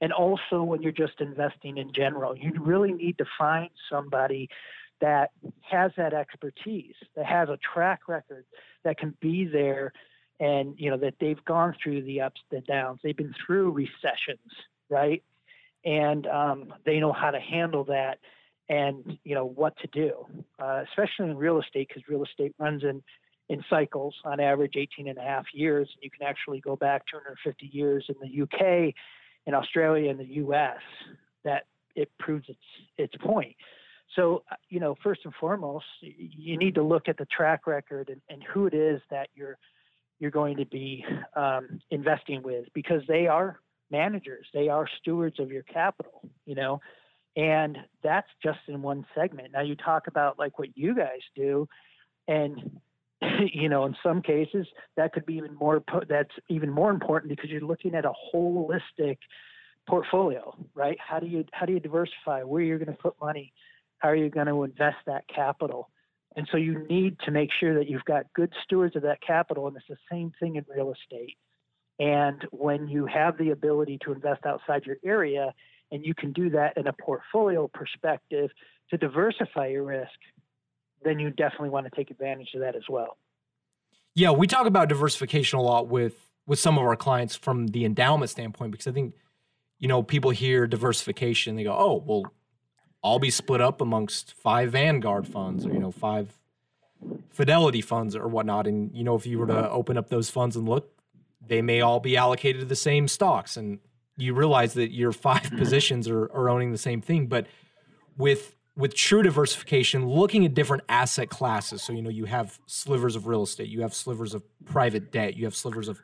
and 0.00 0.12
also 0.12 0.62
when 0.62 0.80
you're 0.80 0.92
just 0.92 1.20
investing 1.20 1.76
in 1.78 1.92
general. 1.92 2.36
You 2.36 2.52
really 2.60 2.92
need 2.92 3.18
to 3.18 3.24
find 3.36 3.70
somebody 3.90 4.48
that 5.00 5.30
has 5.60 5.92
that 5.96 6.14
expertise, 6.14 6.94
that 7.14 7.26
has 7.26 7.48
a 7.48 7.58
track 7.74 8.08
record, 8.08 8.44
that 8.84 8.98
can 8.98 9.14
be 9.20 9.44
there, 9.44 9.92
and 10.40 10.74
you 10.78 10.90
know 10.90 10.96
that 10.96 11.14
they've 11.20 11.42
gone 11.44 11.74
through 11.82 12.02
the 12.02 12.20
ups 12.20 12.40
and 12.50 12.64
downs. 12.66 13.00
They've 13.02 13.16
been 13.16 13.34
through 13.46 13.72
recessions, 13.72 14.52
right? 14.88 15.22
And 15.84 16.26
um, 16.26 16.74
they 16.84 16.98
know 16.98 17.12
how 17.12 17.30
to 17.30 17.40
handle 17.40 17.84
that, 17.84 18.18
and 18.68 19.18
you 19.24 19.34
know 19.34 19.46
what 19.46 19.76
to 19.78 19.86
do, 19.88 20.26
uh, 20.58 20.82
especially 20.88 21.30
in 21.30 21.36
real 21.36 21.60
estate 21.60 21.88
because 21.88 22.02
real 22.08 22.24
estate 22.24 22.54
runs 22.58 22.82
in 22.82 23.02
in 23.48 23.64
cycles 23.70 24.14
on 24.24 24.40
average 24.40 24.74
18 24.76 25.08
and 25.08 25.18
a 25.18 25.22
half 25.22 25.44
years. 25.52 25.88
You 26.00 26.10
can 26.10 26.26
actually 26.26 26.60
go 26.60 26.74
back 26.74 27.04
250 27.10 27.66
years 27.66 28.04
in 28.08 28.16
the 28.20 28.42
UK, 28.42 28.94
in 29.46 29.54
Australia, 29.54 30.10
and 30.10 30.18
the 30.18 30.34
US. 30.42 30.80
That 31.44 31.66
it 31.94 32.10
proves 32.18 32.48
its 32.48 32.58
its 32.98 33.14
point. 33.16 33.56
So, 34.16 34.42
uh, 34.50 34.56
you 34.68 34.80
know, 34.80 34.96
first 35.02 35.20
and 35.24 35.34
foremost, 35.38 35.84
you 36.00 36.56
need 36.56 36.74
to 36.74 36.82
look 36.82 37.08
at 37.08 37.18
the 37.18 37.26
track 37.26 37.66
record 37.66 38.08
and, 38.08 38.20
and 38.28 38.42
who 38.42 38.66
it 38.66 38.74
is 38.74 39.00
that 39.10 39.28
you're 39.34 39.58
you're 40.18 40.30
going 40.30 40.56
to 40.56 40.64
be 40.64 41.04
um, 41.34 41.78
investing 41.90 42.42
with 42.42 42.64
because 42.72 43.02
they 43.06 43.26
are 43.26 43.60
managers, 43.90 44.46
they 44.54 44.68
are 44.68 44.88
stewards 45.00 45.38
of 45.38 45.50
your 45.50 45.62
capital, 45.64 46.22
you 46.46 46.54
know, 46.54 46.80
and 47.36 47.76
that's 48.02 48.28
just 48.42 48.60
in 48.66 48.80
one 48.80 49.04
segment. 49.14 49.52
Now 49.52 49.60
you 49.60 49.76
talk 49.76 50.06
about 50.06 50.38
like 50.38 50.58
what 50.58 50.70
you 50.74 50.96
guys 50.96 51.20
do, 51.34 51.68
and 52.26 52.80
you 53.52 53.68
know, 53.68 53.84
in 53.84 53.94
some 54.02 54.22
cases 54.22 54.66
that 54.96 55.12
could 55.12 55.26
be 55.26 55.34
even 55.34 55.54
more. 55.54 55.82
That's 56.08 56.32
even 56.48 56.70
more 56.70 56.90
important 56.90 57.30
because 57.30 57.50
you're 57.50 57.60
looking 57.60 57.94
at 57.94 58.04
a 58.04 58.12
holistic 58.34 59.18
portfolio, 59.86 60.56
right? 60.74 60.98
How 60.98 61.18
do 61.20 61.26
you 61.26 61.44
how 61.52 61.66
do 61.66 61.72
you 61.72 61.80
diversify 61.80 62.42
where 62.42 62.62
you're 62.62 62.78
going 62.78 62.94
to 62.94 63.02
put 63.02 63.14
money? 63.20 63.52
How 63.98 64.08
are 64.10 64.16
you 64.16 64.28
going 64.28 64.46
to 64.46 64.62
invest 64.64 64.98
that 65.06 65.24
capital? 65.28 65.90
And 66.36 66.46
so 66.50 66.58
you 66.58 66.86
need 66.88 67.18
to 67.24 67.30
make 67.30 67.50
sure 67.58 67.78
that 67.78 67.88
you've 67.88 68.04
got 68.04 68.26
good 68.34 68.52
stewards 68.64 68.94
of 68.94 69.02
that 69.02 69.20
capital. 69.26 69.66
And 69.68 69.76
it's 69.76 69.86
the 69.88 69.96
same 70.10 70.32
thing 70.38 70.56
in 70.56 70.64
real 70.68 70.92
estate. 70.92 71.36
And 71.98 72.46
when 72.50 72.88
you 72.88 73.06
have 73.06 73.38
the 73.38 73.50
ability 73.50 73.98
to 74.04 74.12
invest 74.12 74.44
outside 74.44 74.84
your 74.84 74.96
area, 75.04 75.54
and 75.90 76.04
you 76.04 76.14
can 76.14 76.32
do 76.32 76.50
that 76.50 76.76
in 76.76 76.86
a 76.86 76.92
portfolio 76.92 77.68
perspective 77.68 78.50
to 78.90 78.98
diversify 78.98 79.68
your 79.68 79.84
risk, 79.84 80.10
then 81.04 81.18
you 81.18 81.30
definitely 81.30 81.70
want 81.70 81.86
to 81.86 81.96
take 81.96 82.10
advantage 82.10 82.48
of 82.54 82.60
that 82.60 82.76
as 82.76 82.82
well. 82.88 83.16
Yeah, 84.14 84.30
we 84.30 84.46
talk 84.46 84.66
about 84.66 84.88
diversification 84.88 85.58
a 85.58 85.62
lot 85.62 85.88
with 85.88 86.14
with 86.46 86.58
some 86.58 86.78
of 86.78 86.84
our 86.84 86.96
clients 86.96 87.34
from 87.34 87.68
the 87.68 87.84
endowment 87.84 88.30
standpoint 88.30 88.70
because 88.70 88.86
I 88.86 88.92
think 88.92 89.14
you 89.78 89.88
know 89.88 90.02
people 90.02 90.30
hear 90.30 90.66
diversification 90.66 91.56
they 91.56 91.64
go, 91.64 91.76
"Oh, 91.76 92.02
well, 92.04 92.32
all 93.06 93.20
be 93.20 93.30
split 93.30 93.60
up 93.60 93.80
amongst 93.80 94.34
five 94.34 94.72
Vanguard 94.72 95.28
funds 95.28 95.64
or 95.64 95.72
you 95.72 95.78
know 95.78 95.92
five 95.92 96.36
Fidelity 97.30 97.80
funds 97.80 98.16
or 98.16 98.26
whatnot. 98.26 98.66
And 98.66 98.90
you 98.96 99.04
know 99.04 99.14
if 99.14 99.26
you 99.26 99.38
were 99.38 99.46
to 99.46 99.70
open 99.70 99.96
up 99.96 100.08
those 100.08 100.28
funds 100.28 100.56
and 100.56 100.68
look, 100.68 100.90
they 101.46 101.62
may 101.62 101.80
all 101.80 102.00
be 102.00 102.16
allocated 102.16 102.62
to 102.62 102.66
the 102.66 102.74
same 102.74 103.06
stocks, 103.06 103.56
and 103.56 103.78
you 104.16 104.34
realize 104.34 104.74
that 104.74 104.90
your 104.90 105.12
five 105.12 105.44
mm. 105.44 105.58
positions 105.58 106.08
are, 106.08 106.24
are 106.32 106.48
owning 106.48 106.72
the 106.72 106.78
same 106.78 107.00
thing. 107.00 107.28
But 107.28 107.46
with 108.16 108.56
with 108.76 108.92
true 108.94 109.22
diversification, 109.22 110.08
looking 110.08 110.44
at 110.44 110.54
different 110.54 110.82
asset 110.88 111.30
classes. 111.30 111.82
So, 111.82 111.92
you 111.92 112.02
know, 112.02 112.10
you 112.10 112.24
have 112.24 112.58
slivers 112.66 113.14
of 113.14 113.26
real 113.26 113.44
estate, 113.44 113.68
you 113.68 113.82
have 113.82 113.94
slivers 113.94 114.34
of 114.34 114.42
private 114.66 115.12
debt, 115.12 115.36
you 115.36 115.44
have 115.44 115.54
slivers 115.54 115.88
of 115.88 116.02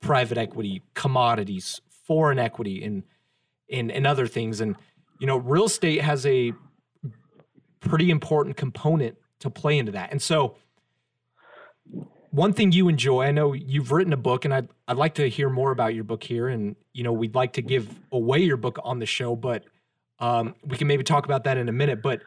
private 0.00 0.36
equity, 0.36 0.82
commodities, 0.94 1.80
foreign 2.06 2.40
equity, 2.40 2.82
and 2.82 3.04
and, 3.70 3.92
and 3.92 4.06
other 4.06 4.26
things. 4.26 4.60
And 4.60 4.76
you 5.18 5.26
know, 5.26 5.36
real 5.36 5.64
estate 5.64 6.00
has 6.00 6.26
a 6.26 6.52
pretty 7.80 8.10
important 8.10 8.56
component 8.56 9.16
to 9.40 9.50
play 9.50 9.78
into 9.78 9.92
that. 9.92 10.10
And 10.10 10.20
so, 10.20 10.56
one 12.30 12.52
thing 12.52 12.72
you 12.72 12.88
enjoy, 12.88 13.26
I 13.26 13.30
know 13.30 13.52
you've 13.52 13.92
written 13.92 14.12
a 14.12 14.16
book, 14.16 14.44
and 14.44 14.52
I'd, 14.52 14.68
I'd 14.88 14.96
like 14.96 15.14
to 15.14 15.28
hear 15.28 15.48
more 15.48 15.70
about 15.70 15.94
your 15.94 16.02
book 16.02 16.24
here. 16.24 16.48
And, 16.48 16.74
you 16.92 17.04
know, 17.04 17.12
we'd 17.12 17.34
like 17.36 17.52
to 17.52 17.62
give 17.62 17.88
away 18.10 18.40
your 18.40 18.56
book 18.56 18.78
on 18.82 18.98
the 18.98 19.06
show, 19.06 19.36
but 19.36 19.62
um, 20.18 20.56
we 20.64 20.76
can 20.76 20.88
maybe 20.88 21.04
talk 21.04 21.26
about 21.26 21.44
that 21.44 21.58
in 21.58 21.68
a 21.68 21.72
minute. 21.72 22.02
But 22.02 22.22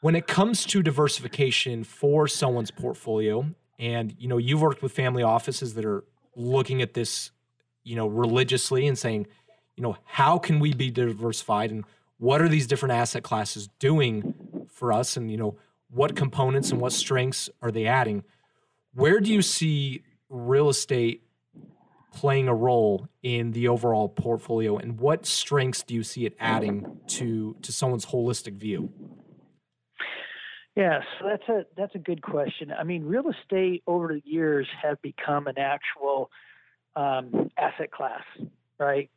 when 0.00 0.14
it 0.14 0.28
comes 0.28 0.64
to 0.66 0.80
diversification 0.80 1.82
for 1.82 2.28
someone's 2.28 2.70
portfolio, 2.70 3.46
and, 3.80 4.14
you 4.18 4.28
know, 4.28 4.38
you've 4.38 4.62
worked 4.62 4.80
with 4.80 4.92
family 4.92 5.24
offices 5.24 5.74
that 5.74 5.84
are 5.84 6.04
looking 6.36 6.80
at 6.80 6.94
this, 6.94 7.32
you 7.82 7.96
know, 7.96 8.06
religiously 8.06 8.86
and 8.86 8.96
saying, 8.96 9.26
you 9.76 9.82
know, 9.82 9.96
how 10.04 10.38
can 10.38 10.60
we 10.60 10.72
be 10.72 10.90
diversified? 10.90 11.72
And 11.72 11.84
what 12.18 12.42
are 12.42 12.48
these 12.48 12.66
different 12.66 12.94
asset 12.94 13.22
classes 13.22 13.68
doing 13.78 14.34
for 14.68 14.92
us? 14.92 15.16
And 15.16 15.30
you 15.30 15.36
know 15.36 15.56
what 15.90 16.14
components 16.14 16.70
and 16.70 16.80
what 16.80 16.92
strengths 16.92 17.48
are 17.62 17.70
they 17.70 17.86
adding? 17.86 18.24
Where 18.94 19.20
do 19.20 19.32
you 19.32 19.42
see 19.42 20.02
real 20.28 20.68
estate 20.68 21.22
playing 22.12 22.48
a 22.48 22.54
role 22.54 23.08
in 23.22 23.52
the 23.52 23.68
overall 23.68 24.08
portfolio? 24.08 24.76
And 24.76 24.98
what 24.98 25.24
strengths 25.26 25.82
do 25.82 25.94
you 25.94 26.02
see 26.02 26.26
it 26.26 26.36
adding 26.38 26.98
to 27.08 27.56
to 27.62 27.72
someone's 27.72 28.06
holistic 28.06 28.54
view? 28.54 28.92
Yeah 30.76 31.00
so 31.18 31.26
that's 31.26 31.48
a 31.48 31.66
that's 31.76 31.94
a 31.94 31.98
good 31.98 32.22
question. 32.22 32.72
I 32.72 32.84
mean 32.84 33.04
real 33.04 33.30
estate 33.30 33.82
over 33.86 34.08
the 34.08 34.22
years 34.24 34.66
have 34.82 35.00
become 35.02 35.46
an 35.46 35.58
actual 35.58 36.30
um, 36.96 37.50
asset 37.56 37.92
class 37.92 38.22
right 38.78 39.10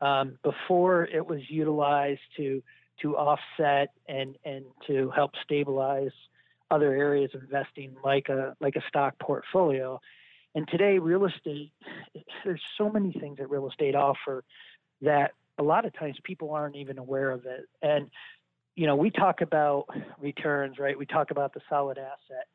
um, 0.00 0.38
before 0.42 1.04
it 1.04 1.26
was 1.26 1.40
utilized 1.48 2.20
to 2.36 2.62
to 3.02 3.16
offset 3.16 3.90
and 4.08 4.36
and 4.44 4.64
to 4.86 5.10
help 5.10 5.32
stabilize 5.42 6.12
other 6.70 6.92
areas 6.92 7.30
of 7.34 7.42
investing 7.42 7.94
like 8.04 8.28
a 8.28 8.56
like 8.60 8.76
a 8.76 8.82
stock 8.88 9.18
portfolio. 9.18 10.00
And 10.54 10.66
today, 10.68 10.98
real 10.98 11.26
estate 11.26 11.72
there's 12.44 12.62
so 12.76 12.90
many 12.90 13.12
things 13.12 13.38
that 13.38 13.50
real 13.50 13.68
estate 13.68 13.94
offer 13.94 14.44
that 15.02 15.32
a 15.58 15.62
lot 15.62 15.84
of 15.84 15.92
times 15.94 16.16
people 16.22 16.52
aren't 16.52 16.76
even 16.76 16.98
aware 16.98 17.30
of 17.30 17.46
it. 17.46 17.66
And 17.82 18.10
you 18.78 18.86
know, 18.86 18.94
we 18.94 19.10
talk 19.10 19.40
about 19.40 19.86
returns, 20.20 20.78
right? 20.78 20.96
We 20.96 21.04
talk 21.04 21.32
about 21.32 21.52
the 21.52 21.60
solid 21.68 21.98
asset. 21.98 22.46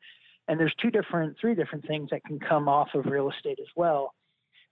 And 0.48 0.58
there's 0.58 0.74
two 0.80 0.90
different, 0.90 1.36
three 1.38 1.54
different 1.54 1.86
things 1.86 2.08
that 2.10 2.24
can 2.24 2.38
come 2.38 2.66
off 2.66 2.88
of 2.94 3.04
real 3.04 3.30
estate 3.30 3.58
as 3.60 3.68
well, 3.76 4.14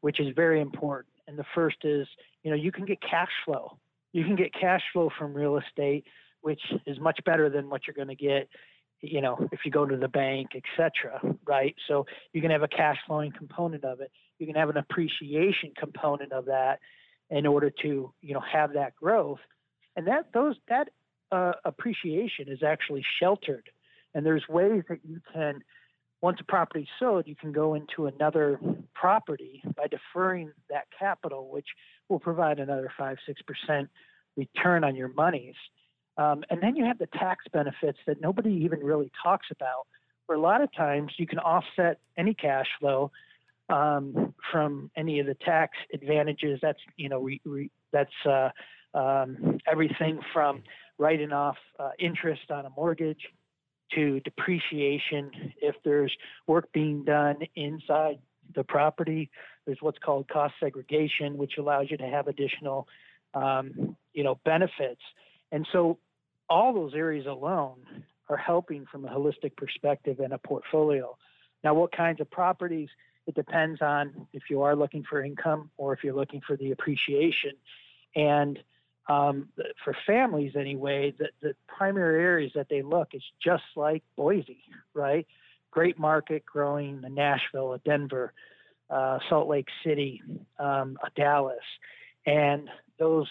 which 0.00 0.18
is 0.18 0.28
very 0.34 0.62
important. 0.62 1.11
And 1.32 1.38
the 1.38 1.46
first 1.54 1.78
is, 1.84 2.06
you 2.42 2.50
know, 2.50 2.56
you 2.56 2.70
can 2.70 2.84
get 2.84 3.00
cash 3.00 3.30
flow. 3.46 3.78
You 4.12 4.22
can 4.22 4.36
get 4.36 4.52
cash 4.52 4.82
flow 4.92 5.08
from 5.18 5.32
real 5.32 5.56
estate, 5.56 6.04
which 6.42 6.60
is 6.84 7.00
much 7.00 7.18
better 7.24 7.48
than 7.48 7.70
what 7.70 7.86
you're 7.86 7.94
going 7.94 8.14
to 8.14 8.14
get, 8.14 8.50
you 9.00 9.22
know, 9.22 9.48
if 9.50 9.60
you 9.64 9.70
go 9.70 9.86
to 9.86 9.96
the 9.96 10.08
bank, 10.08 10.50
etc. 10.54 11.22
Right? 11.46 11.74
So 11.88 12.04
you 12.34 12.42
can 12.42 12.50
have 12.50 12.62
a 12.62 12.68
cash 12.68 12.98
flowing 13.06 13.32
component 13.32 13.82
of 13.82 14.02
it. 14.02 14.12
You 14.38 14.46
can 14.46 14.56
have 14.56 14.68
an 14.68 14.76
appreciation 14.76 15.72
component 15.74 16.32
of 16.32 16.44
that 16.44 16.80
in 17.30 17.46
order 17.46 17.70
to, 17.80 18.12
you 18.20 18.34
know, 18.34 18.42
have 18.52 18.74
that 18.74 18.94
growth. 18.94 19.40
And 19.96 20.06
that 20.08 20.34
those 20.34 20.56
that 20.68 20.90
uh, 21.30 21.52
appreciation 21.64 22.48
is 22.48 22.62
actually 22.62 23.06
sheltered. 23.18 23.70
And 24.12 24.26
there's 24.26 24.46
ways 24.50 24.82
that 24.90 24.98
you 25.02 25.22
can 25.32 25.62
once 26.22 26.38
a 26.40 26.44
property 26.44 26.82
is 26.82 26.88
sold, 27.00 27.26
you 27.26 27.34
can 27.34 27.52
go 27.52 27.74
into 27.74 28.06
another 28.06 28.58
property 28.94 29.60
by 29.76 29.86
deferring 29.88 30.52
that 30.70 30.84
capital, 30.96 31.50
which 31.50 31.66
will 32.08 32.20
provide 32.20 32.60
another 32.60 32.90
five, 32.96 33.16
six 33.26 33.42
percent 33.42 33.90
return 34.36 34.84
on 34.84 34.94
your 34.94 35.08
monies. 35.08 35.56
Um, 36.16 36.44
and 36.48 36.62
then 36.62 36.76
you 36.76 36.84
have 36.84 36.98
the 36.98 37.08
tax 37.08 37.44
benefits 37.52 37.98
that 38.06 38.20
nobody 38.20 38.52
even 38.64 38.80
really 38.80 39.10
talks 39.22 39.48
about. 39.50 39.86
Where 40.26 40.38
a 40.38 40.40
lot 40.40 40.62
of 40.62 40.72
times 40.72 41.12
you 41.18 41.26
can 41.26 41.40
offset 41.40 41.98
any 42.16 42.34
cash 42.34 42.68
flow 42.78 43.10
um, 43.68 44.32
from 44.52 44.90
any 44.96 45.18
of 45.18 45.26
the 45.26 45.34
tax 45.34 45.76
advantages. 45.92 46.60
That's 46.62 46.78
you 46.96 47.08
know 47.08 47.20
re, 47.20 47.40
re, 47.44 47.70
that's 47.92 48.10
uh, 48.24 48.50
um, 48.94 49.58
everything 49.70 50.20
from 50.32 50.62
writing 50.98 51.32
off 51.32 51.56
uh, 51.80 51.90
interest 51.98 52.52
on 52.52 52.64
a 52.64 52.70
mortgage 52.70 53.22
to 53.94 54.20
depreciation 54.20 55.30
if 55.60 55.74
there's 55.84 56.12
work 56.46 56.72
being 56.72 57.04
done 57.04 57.38
inside 57.54 58.18
the 58.54 58.64
property. 58.64 59.30
There's 59.66 59.78
what's 59.80 59.98
called 59.98 60.28
cost 60.28 60.54
segregation, 60.60 61.36
which 61.36 61.58
allows 61.58 61.90
you 61.90 61.96
to 61.98 62.06
have 62.06 62.28
additional, 62.28 62.88
um, 63.34 63.96
you 64.12 64.24
know, 64.24 64.38
benefits. 64.44 65.00
And 65.50 65.66
so 65.72 65.98
all 66.48 66.72
those 66.72 66.94
areas 66.94 67.26
alone 67.26 67.78
are 68.28 68.36
helping 68.36 68.86
from 68.90 69.04
a 69.04 69.08
holistic 69.08 69.56
perspective 69.56 70.20
in 70.20 70.32
a 70.32 70.38
portfolio. 70.38 71.16
Now, 71.64 71.74
what 71.74 71.92
kinds 71.92 72.20
of 72.20 72.30
properties? 72.30 72.88
It 73.26 73.34
depends 73.34 73.80
on 73.80 74.26
if 74.32 74.44
you 74.50 74.62
are 74.62 74.74
looking 74.74 75.04
for 75.08 75.24
income 75.24 75.70
or 75.76 75.92
if 75.92 76.02
you're 76.02 76.14
looking 76.14 76.40
for 76.46 76.56
the 76.56 76.72
appreciation. 76.72 77.52
And 78.16 78.58
um, 79.08 79.48
for 79.84 79.96
families 80.06 80.52
anyway, 80.56 81.12
the, 81.18 81.28
the 81.40 81.54
primary 81.66 82.22
areas 82.22 82.52
that 82.54 82.68
they 82.68 82.82
look 82.82 83.08
is 83.14 83.22
just 83.42 83.64
like 83.74 84.02
Boise, 84.16 84.62
right? 84.94 85.26
Great 85.70 85.98
market 85.98 86.44
growing, 86.46 87.02
a 87.04 87.08
Nashville, 87.08 87.72
a 87.72 87.78
Denver, 87.78 88.32
uh, 88.90 89.18
Salt 89.28 89.48
Lake 89.48 89.68
City, 89.84 90.22
um, 90.58 90.96
a 91.04 91.10
Dallas, 91.16 91.56
and 92.26 92.68
those 92.98 93.26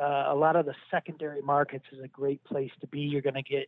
uh, 0.00 0.26
a 0.28 0.34
lot 0.34 0.56
of 0.56 0.66
the 0.66 0.74
secondary 0.90 1.40
markets 1.40 1.86
is 1.90 2.02
a 2.04 2.08
great 2.08 2.42
place 2.44 2.70
to 2.80 2.86
be. 2.86 3.00
You're 3.00 3.22
going 3.22 3.34
to 3.34 3.42
get 3.42 3.66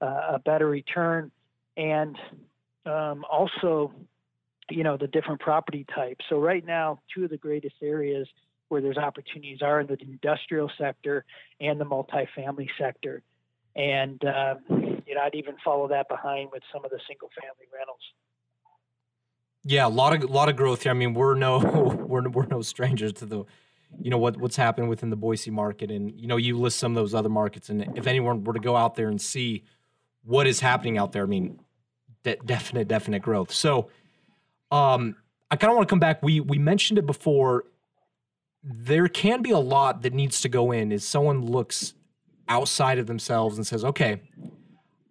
uh, 0.00 0.32
a 0.34 0.38
better 0.44 0.68
return, 0.68 1.30
and 1.76 2.16
um, 2.84 3.24
also, 3.30 3.92
you 4.70 4.82
know, 4.82 4.96
the 4.96 5.06
different 5.06 5.40
property 5.40 5.86
types. 5.94 6.24
So 6.28 6.40
right 6.40 6.64
now, 6.66 7.00
two 7.14 7.24
of 7.24 7.30
the 7.30 7.36
greatest 7.36 7.76
areas 7.80 8.26
where 8.68 8.80
there's 8.80 8.98
opportunities 8.98 9.62
are 9.62 9.80
in 9.80 9.86
the 9.86 9.96
industrial 10.00 10.70
sector 10.78 11.24
and 11.60 11.80
the 11.80 11.84
multifamily 11.84 12.68
sector. 12.78 13.22
And, 13.76 14.22
uh, 14.24 14.56
you 14.68 15.14
know, 15.14 15.20
I'd 15.22 15.34
even 15.34 15.54
follow 15.64 15.88
that 15.88 16.08
behind 16.08 16.50
with 16.52 16.62
some 16.72 16.84
of 16.84 16.90
the 16.90 17.00
single 17.08 17.30
family 17.40 17.66
rentals. 17.72 18.00
Yeah, 19.64 19.86
a 19.86 19.88
lot 19.88 20.14
of 20.14 20.30
lot 20.30 20.48
of 20.48 20.56
growth 20.56 20.82
here. 20.84 20.92
I 20.92 20.94
mean, 20.94 21.14
we're 21.14 21.34
no 21.34 21.58
we're 22.08 22.28
we're 22.28 22.46
no 22.46 22.62
strangers 22.62 23.12
to 23.14 23.26
the 23.26 23.44
you 24.00 24.10
know 24.10 24.18
what 24.18 24.36
what's 24.36 24.56
happened 24.56 24.88
within 24.88 25.10
the 25.10 25.16
Boise 25.16 25.50
market, 25.50 25.90
and 25.90 26.18
you 26.18 26.26
know 26.26 26.36
you 26.36 26.58
list 26.58 26.78
some 26.78 26.92
of 26.92 26.96
those 26.96 27.14
other 27.14 27.28
markets, 27.28 27.68
and 27.68 27.96
if 27.96 28.06
anyone 28.06 28.44
were 28.44 28.54
to 28.54 28.60
go 28.60 28.76
out 28.76 28.94
there 28.94 29.08
and 29.08 29.20
see 29.20 29.64
what 30.24 30.46
is 30.46 30.60
happening 30.60 30.96
out 30.96 31.12
there, 31.12 31.24
I 31.24 31.26
mean, 31.26 31.60
de- 32.22 32.36
definite 32.36 32.88
definite 32.88 33.20
growth. 33.20 33.52
So, 33.52 33.90
um, 34.70 35.16
I 35.50 35.56
kind 35.56 35.70
of 35.70 35.76
want 35.76 35.88
to 35.88 35.92
come 35.92 36.00
back. 36.00 36.22
We 36.22 36.40
we 36.40 36.58
mentioned 36.58 36.98
it 36.98 37.06
before 37.06 37.64
there 38.70 39.08
can 39.08 39.40
be 39.40 39.50
a 39.50 39.58
lot 39.58 40.02
that 40.02 40.12
needs 40.12 40.42
to 40.42 40.48
go 40.48 40.72
in 40.72 40.92
is 40.92 41.06
someone 41.06 41.44
looks 41.44 41.94
outside 42.48 42.98
of 42.98 43.06
themselves 43.06 43.56
and 43.56 43.66
says, 43.66 43.84
okay, 43.84 44.20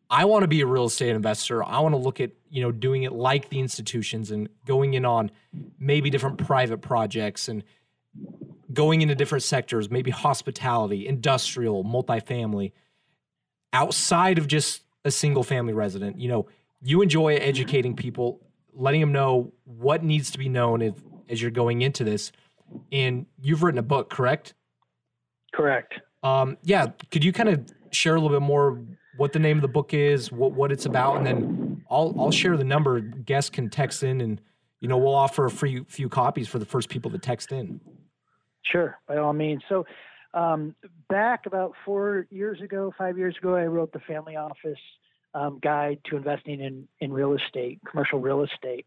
I 0.09 0.25
want 0.25 0.43
to 0.43 0.47
be 0.47 0.61
a 0.61 0.65
real 0.65 0.85
estate 0.85 1.09
investor. 1.09 1.63
I 1.63 1.79
want 1.79 1.93
to 1.93 1.97
look 1.97 2.21
at, 2.21 2.31
you 2.49 2.61
know, 2.61 2.71
doing 2.71 3.03
it 3.03 3.11
like 3.11 3.49
the 3.49 3.59
institutions 3.59 4.31
and 4.31 4.47
going 4.65 4.93
in 4.93 5.05
on 5.05 5.31
maybe 5.79 6.09
different 6.09 6.37
private 6.37 6.81
projects 6.81 7.47
and 7.47 7.63
going 8.71 9.01
into 9.01 9.15
different 9.15 9.43
sectors, 9.43 9.89
maybe 9.89 10.11
hospitality, 10.11 11.07
industrial, 11.07 11.83
multifamily, 11.83 12.73
outside 13.73 14.37
of 14.37 14.47
just 14.47 14.83
a 15.03 15.11
single 15.11 15.43
family 15.43 15.73
resident. 15.73 16.19
You 16.19 16.29
know, 16.29 16.47
you 16.81 17.01
enjoy 17.01 17.35
educating 17.35 17.95
people, 17.95 18.39
letting 18.73 19.01
them 19.01 19.11
know 19.11 19.51
what 19.63 20.03
needs 20.03 20.31
to 20.31 20.37
be 20.37 20.47
known 20.47 20.81
if, 20.81 20.93
as 21.27 21.41
you're 21.41 21.51
going 21.51 21.81
into 21.81 22.03
this 22.03 22.31
and 22.91 23.25
you've 23.41 23.63
written 23.63 23.79
a 23.79 23.83
book, 23.83 24.09
correct? 24.09 24.53
Correct. 25.53 25.95
Um, 26.23 26.57
yeah, 26.63 26.87
could 27.11 27.23
you 27.23 27.31
kind 27.31 27.49
of 27.49 27.71
share 27.91 28.15
a 28.15 28.19
little 28.19 28.37
bit 28.37 28.45
more 28.45 28.81
what 29.17 29.33
the 29.33 29.39
name 29.39 29.57
of 29.57 29.61
the 29.61 29.67
book 29.67 29.93
is, 29.93 30.31
what 30.31 30.51
what 30.51 30.71
it's 30.71 30.85
about, 30.85 31.17
and 31.17 31.25
then 31.25 31.83
I'll 31.89 32.13
I'll 32.17 32.31
share 32.31 32.57
the 32.57 32.63
number. 32.63 32.99
Guests 32.99 33.49
can 33.49 33.69
text 33.69 34.03
in, 34.03 34.21
and 34.21 34.41
you 34.79 34.87
know 34.87 34.97
we'll 34.97 35.15
offer 35.15 35.45
a 35.45 35.51
free 35.51 35.83
few 35.87 36.09
copies 36.09 36.47
for 36.47 36.59
the 36.59 36.65
first 36.65 36.89
people 36.89 37.11
to 37.11 37.17
text 37.17 37.51
in. 37.51 37.79
Sure, 38.63 38.97
by 39.07 39.17
all 39.17 39.33
means. 39.33 39.63
So. 39.69 39.85
Um, 40.33 40.75
back 41.09 41.45
about 41.47 41.73
four 41.83 42.27
years 42.29 42.61
ago, 42.61 42.93
five 42.95 43.17
years 43.17 43.35
ago, 43.41 43.55
I 43.55 43.63
wrote 43.63 43.91
the 43.91 44.01
Family 44.01 44.35
Office 44.35 44.77
um, 45.33 45.57
Guide 45.63 45.99
to 46.05 46.17
Investing 46.17 46.61
in, 46.61 46.87
in 46.99 47.11
Real 47.11 47.33
Estate, 47.33 47.79
Commercial 47.89 48.19
Real 48.19 48.43
Estate. 48.43 48.85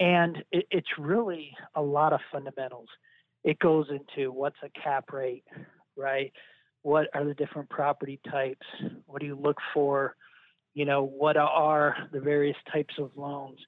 And 0.00 0.38
it, 0.50 0.66
it's 0.70 0.88
really 0.98 1.52
a 1.74 1.82
lot 1.82 2.12
of 2.12 2.20
fundamentals. 2.32 2.88
It 3.44 3.58
goes 3.58 3.86
into 3.90 4.32
what's 4.32 4.56
a 4.62 4.70
cap 4.80 5.12
rate, 5.12 5.44
right? 5.96 6.32
What 6.82 7.08
are 7.14 7.24
the 7.24 7.34
different 7.34 7.68
property 7.70 8.20
types? 8.30 8.66
What 9.06 9.20
do 9.20 9.26
you 9.26 9.36
look 9.36 9.58
for? 9.72 10.16
You 10.74 10.84
know, 10.84 11.04
what 11.04 11.36
are 11.36 11.96
the 12.12 12.20
various 12.20 12.56
types 12.72 12.94
of 12.98 13.10
loans? 13.16 13.58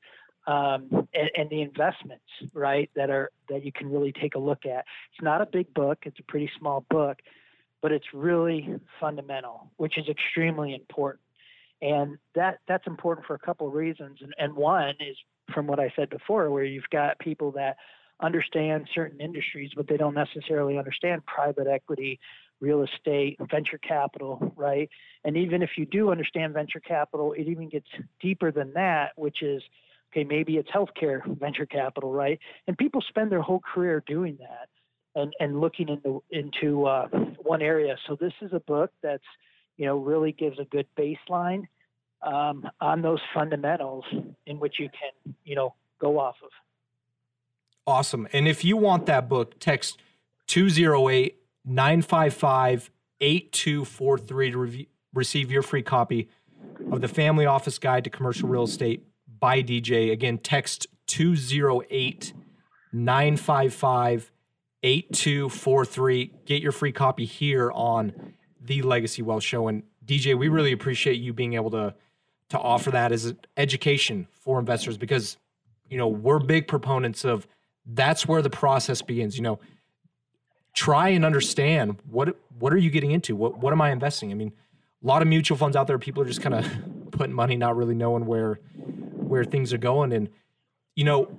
Um, 0.47 1.09
and, 1.13 1.31
and, 1.37 1.51
the 1.51 1.61
investments, 1.61 2.25
right, 2.53 2.89
that 2.95 3.11
are 3.11 3.33
that 3.49 3.65
you 3.65 3.73
can 3.73 3.91
really 3.91 4.13
take 4.13 4.37
a 4.37 4.39
look 4.39 4.65
at. 4.65 4.85
It's 5.13 5.23
not 5.23 5.41
a 5.41 5.47
big 5.47 5.75
book; 5.75 5.99
it's 6.03 6.21
a 6.21 6.23
pretty 6.23 6.49
small 6.57 6.87
book, 6.89 7.19
but 7.83 7.91
it's 7.91 8.07
really 8.15 8.77
fundamental, 9.01 9.73
which 9.77 9.99
is 9.99 10.07
extremely 10.09 10.73
important. 10.73 11.23
And 11.83 12.19
that 12.37 12.59
that's 12.69 12.87
important 12.87 13.27
for 13.27 13.35
a 13.35 13.41
couple 13.41 13.67
of 13.67 13.75
reasons. 13.75 14.19
And, 14.23 14.35
and 14.39 14.55
one 14.55 14.95
is 15.01 15.17
from 15.53 15.67
what 15.67 15.81
I 15.81 15.93
said 15.97 16.11
before, 16.11 16.51
where 16.51 16.65
you've 16.65 16.89
got 16.91 17.19
people 17.19 17.53
that 17.53 17.77
understand 18.21 18.89
certain 18.95 19.21
industries, 19.21 19.71
but 19.77 19.87
they 19.89 19.97
don't 19.97 20.15
necessarily 20.15 20.79
understand 20.79 21.25
private 21.27 21.67
equity, 21.67 22.19
real 22.61 22.83
estate, 22.83 23.37
venture 23.51 23.79
capital, 23.79 24.53
right? 24.57 24.89
And 25.25 25.37
even 25.37 25.63
if 25.63 25.71
you 25.77 25.85
do 25.87 26.11
understand 26.11 26.55
venture 26.55 26.81
capital, 26.81 27.33
it 27.33 27.49
even 27.49 27.69
gets 27.69 27.89
deeper 28.21 28.51
than 28.51 28.73
that, 28.75 29.13
which 29.17 29.43
is 29.43 29.63
okay, 30.13 30.25
maybe 30.25 30.57
it's 30.57 30.71
healthcare 30.71 31.21
venture 31.39 31.67
capital, 31.67 32.13
right? 32.13 32.39
And 32.67 32.79
people 32.79 33.03
spend 33.09 33.31
their 33.31 33.43
whole 33.43 33.61
career 33.61 34.03
doing 34.07 34.39
that 34.41 34.69
and, 35.21 35.33
and 35.41 35.61
looking 35.61 35.89
into 35.89 36.23
into 36.31 36.87
uh, 36.87 37.09
one 37.43 37.61
area. 37.61 37.97
So 38.07 38.17
this 38.19 38.33
is 38.41 38.53
a 38.53 38.61
book 38.61 38.93
that's 39.03 39.25
you 39.77 39.85
know 39.85 39.99
really 39.99 40.33
gives 40.33 40.59
a 40.59 40.65
good 40.65 40.87
baseline 40.99 41.65
um, 42.23 42.69
on 42.81 43.03
those 43.03 43.21
fundamentals 43.35 44.05
in 44.47 44.59
which 44.59 44.79
you 44.79 44.89
can, 44.89 45.35
you 45.45 45.55
know, 45.55 45.75
go 46.01 46.19
off 46.19 46.37
of. 46.43 46.51
Awesome. 47.87 48.27
And 48.33 48.49
if 48.49 48.65
you 48.65 48.77
want 48.77 49.07
that 49.07 49.29
book, 49.29 49.59
text 49.61 50.01
208 50.49 51.37
955 51.65 52.91
8243 53.21 54.51
to 54.51 54.59
re- 54.59 54.89
receive 55.15 55.51
your 55.51 55.63
free 55.63 55.83
copy 55.83 56.29
of 56.91 57.01
the 57.01 57.09
Family 57.09 57.47
Office 57.47 57.79
Guide 57.79 58.05
to 58.05 58.11
Commercial 58.11 58.49
Real 58.49 58.65
Estate 58.65 59.07
by 59.39 59.63
DJ. 59.63 60.13
Again, 60.13 60.39
text 60.39 60.87
208 61.07 62.33
955 62.93 64.33
8243. 64.83 66.33
Get 66.45 66.63
your 66.63 66.73
free 66.73 66.93
copy 66.93 67.25
here 67.25 67.71
on 67.73 68.35
the 68.61 68.83
Legacy 68.83 69.23
Wealth 69.23 69.43
Show. 69.43 69.69
And 69.69 69.83
DJ, 70.05 70.37
we 70.39 70.49
really 70.49 70.73
appreciate 70.73 71.21
you 71.21 71.33
being 71.33 71.55
able 71.55 71.71
to 71.71 71.95
to 72.51 72.59
offer 72.59 72.91
that 72.91 73.13
as 73.13 73.35
education 73.57 74.29
for 74.33 74.59
investors 74.59 74.97
because 74.97 75.37
you 75.89 75.99
know 75.99 76.09
we're 76.09 76.39
big 76.39 76.69
proponents 76.69 77.25
of 77.25 77.47
that's 77.87 78.27
where 78.27 78.43
the 78.43 78.51
process 78.51 79.03
begins. 79.03 79.37
You 79.37 79.43
know 79.43 79.61
try 80.75 81.09
and 81.09 81.25
understand 81.25 81.97
what 82.11 82.39
what 82.59 82.73
are 82.73 82.79
you 82.79 82.91
getting 82.91 83.11
into? 83.11 83.35
What 83.35 83.59
what 83.59 83.73
am 83.73 83.81
i 83.81 83.91
investing? 83.91 84.31
I 84.31 84.35
mean 84.35 84.53
a 85.03 85.07
lot 85.07 85.23
of 85.23 85.29
mutual 85.29 85.57
funds 85.57 85.77
out 85.77 85.87
there 85.87 85.99
people 85.99 86.23
are 86.23 86.27
just 86.27 86.43
kind 86.43 86.55
of 86.55 86.67
putting 87.11 87.35
money 87.35 87.57
not 87.57 87.77
really 87.77 87.95
knowing 87.95 88.27
where 88.27 88.61
where 89.15 89.45
things 89.45 89.73
are 89.73 89.79
going. 89.79 90.13
And 90.13 90.29
you 90.95 91.05
know 91.05 91.31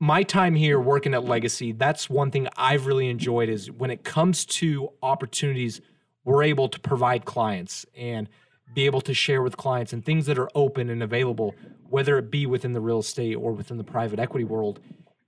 my 0.00 0.22
time 0.22 0.54
here 0.54 0.78
working 0.80 1.14
at 1.14 1.24
legacy 1.24 1.70
that's 1.72 2.10
one 2.10 2.30
thing 2.30 2.48
i've 2.56 2.86
really 2.86 3.08
enjoyed 3.08 3.48
is 3.48 3.70
when 3.70 3.90
it 3.90 4.02
comes 4.02 4.44
to 4.44 4.90
opportunities 5.02 5.80
we're 6.24 6.42
able 6.42 6.68
to 6.68 6.80
provide 6.80 7.24
clients. 7.24 7.86
And 7.96 8.28
be 8.72 8.86
able 8.86 9.00
to 9.02 9.14
share 9.14 9.42
with 9.42 9.56
clients 9.56 9.92
and 9.92 10.04
things 10.04 10.26
that 10.26 10.38
are 10.38 10.48
open 10.54 10.90
and 10.90 11.02
available, 11.02 11.54
whether 11.88 12.18
it 12.18 12.30
be 12.30 12.46
within 12.46 12.72
the 12.72 12.80
real 12.80 13.00
estate 13.00 13.34
or 13.34 13.52
within 13.52 13.76
the 13.76 13.84
private 13.84 14.18
equity 14.18 14.44
world, 14.44 14.80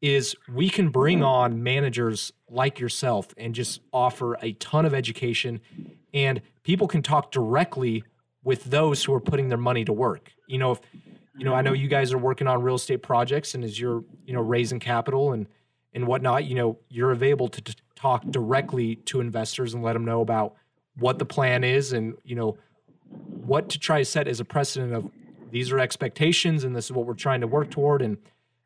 is 0.02 0.36
we 0.52 0.68
can 0.68 0.88
bring 0.88 1.18
mm-hmm. 1.18 1.26
on 1.26 1.62
managers 1.62 2.32
like 2.50 2.78
yourself 2.78 3.34
and 3.36 3.54
just 3.54 3.80
offer 3.92 4.36
a 4.42 4.52
ton 4.54 4.84
of 4.84 4.94
education 4.94 5.60
and 6.12 6.40
people 6.62 6.88
can 6.88 7.02
talk 7.02 7.30
directly 7.30 8.04
with 8.42 8.64
those 8.64 9.04
who 9.04 9.12
are 9.12 9.20
putting 9.20 9.48
their 9.48 9.58
money 9.58 9.84
to 9.84 9.92
work. 9.92 10.32
You 10.46 10.58
know, 10.58 10.72
if 10.72 10.80
you 11.36 11.44
know, 11.44 11.54
I 11.54 11.60
know 11.60 11.72
mm-hmm. 11.72 11.82
you 11.82 11.88
guys 11.88 12.12
are 12.12 12.18
working 12.18 12.46
on 12.46 12.62
real 12.62 12.76
estate 12.76 13.02
projects 13.02 13.54
and 13.54 13.62
as 13.62 13.78
you're, 13.78 14.04
you 14.24 14.32
know, 14.32 14.40
raising 14.40 14.80
capital 14.80 15.32
and 15.32 15.46
and 15.92 16.06
whatnot, 16.06 16.44
you 16.44 16.54
know, 16.54 16.78
you're 16.88 17.12
available 17.12 17.48
to, 17.48 17.62
to 17.62 17.74
talk 17.94 18.24
directly 18.26 18.96
to 18.96 19.20
investors 19.20 19.74
and 19.74 19.82
let 19.82 19.94
them 19.94 20.04
know 20.04 20.20
about 20.20 20.54
what 20.98 21.18
the 21.18 21.24
plan 21.24 21.64
is 21.64 21.92
and, 21.92 22.14
you 22.22 22.34
know, 22.34 22.56
what 23.10 23.68
to 23.70 23.78
try 23.78 23.98
to 23.98 24.04
set 24.04 24.28
as 24.28 24.40
a 24.40 24.44
precedent 24.44 24.94
of 24.94 25.10
these 25.50 25.72
are 25.72 25.78
expectations 25.78 26.64
and 26.64 26.74
this 26.74 26.86
is 26.86 26.92
what 26.92 27.06
we're 27.06 27.14
trying 27.14 27.40
to 27.40 27.46
work 27.46 27.70
toward. 27.70 28.02
And 28.02 28.18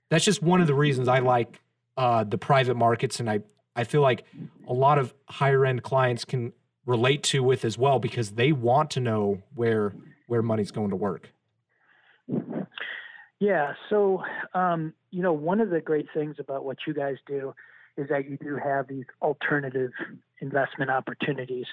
that's 0.09 0.24
just 0.24 0.42
one 0.42 0.61
of 0.61 0.66
the 0.66 0.74
reasons 0.74 1.09
I 1.09 1.18
like 1.18 1.61
uh, 1.96 2.24
the 2.24 2.38
private 2.38 2.76
markets. 2.76 3.20
And 3.20 3.31
I, 3.31 3.40
I 3.76 3.85
feel 3.85 4.00
like 4.00 4.24
a 4.66 4.72
lot 4.72 4.98
of 4.98 5.14
higher 5.29 5.66
end 5.66 5.83
clients 5.83 6.24
can 6.24 6.53
relate 6.87 7.22
to 7.22 7.42
with 7.42 7.64
as 7.64 7.76
well 7.76 7.98
because 7.98 8.33
they 8.33 8.53
want 8.53 8.90
to 8.90 9.00
know 9.00 9.42
where 9.55 9.94
where 10.26 10.42
money's 10.42 10.70
going 10.70 10.90
to 10.90 10.96
work. 10.96 11.33
Yeah. 13.40 13.72
So, 13.88 14.22
um, 14.55 14.94
you 15.11 15.22
know, 15.22 15.33
one 15.33 15.61
of 15.61 15.70
the 15.70 15.81
great 15.81 16.07
things 16.14 16.37
about 16.38 16.64
what 16.64 16.79
you 16.87 16.94
guys 16.94 17.16
do 17.26 17.53
is 17.96 18.09
that 18.11 18.31
you 18.31 18.37
do 18.37 18.57
have 18.57 18.87
these 18.87 19.07
alternative 19.22 19.90
investment 20.40 20.90
opportunities. 20.90 21.66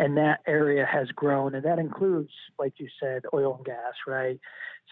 And 0.00 0.16
that 0.16 0.40
area 0.46 0.88
has 0.90 1.08
grown, 1.08 1.54
and 1.54 1.62
that 1.66 1.78
includes, 1.78 2.30
like 2.58 2.72
you 2.78 2.88
said, 2.98 3.22
oil 3.34 3.56
and 3.56 3.66
gas, 3.66 3.92
right? 4.06 4.40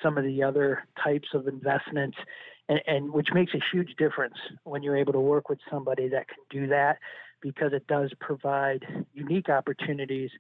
Some 0.03 0.19
of 0.19 0.25
the 0.25 0.43
other 0.43 0.85
types 1.03 1.29
of 1.33 1.49
investments, 1.49 2.19
and, 2.69 2.83
and 2.87 3.11
which 3.11 3.29
makes 3.33 3.55
a 3.55 3.61
huge 3.73 3.97
difference 3.97 4.35
when 4.65 4.83
you're 4.83 4.99
able 4.99 5.15
to 5.15 5.21
work 5.21 5.49
with 5.49 5.61
somebody 5.71 6.09
that 6.09 6.29
can 6.29 6.37
do 6.51 6.67
that 6.67 6.99
because 7.41 7.73
it 7.73 7.87
does 7.87 8.13
provide 8.21 8.85
unique 9.15 9.49
opportunities 9.49 10.31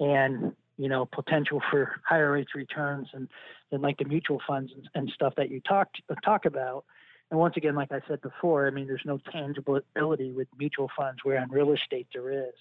and 0.00 0.54
you 0.78 0.88
know 0.88 1.04
potential 1.04 1.60
for 1.70 2.00
higher 2.02 2.32
rates 2.32 2.54
returns 2.54 3.08
and 3.12 3.28
than 3.70 3.82
like 3.82 3.98
the 3.98 4.04
mutual 4.04 4.40
funds 4.46 4.72
and, 4.74 4.88
and 4.94 5.10
stuff 5.14 5.34
that 5.36 5.50
you 5.50 5.60
talked 5.60 6.00
talk 6.22 6.44
about 6.44 6.84
and 7.30 7.40
once 7.40 7.56
again 7.56 7.74
like 7.74 7.90
i 7.90 8.00
said 8.06 8.20
before 8.20 8.66
i 8.66 8.70
mean 8.70 8.86
there's 8.86 9.00
no 9.06 9.18
tangible 9.32 9.80
ability 9.96 10.32
with 10.32 10.46
mutual 10.58 10.90
funds 10.94 11.18
where 11.24 11.40
on 11.40 11.50
real 11.50 11.72
estate 11.72 12.06
there 12.12 12.30
is 12.30 12.54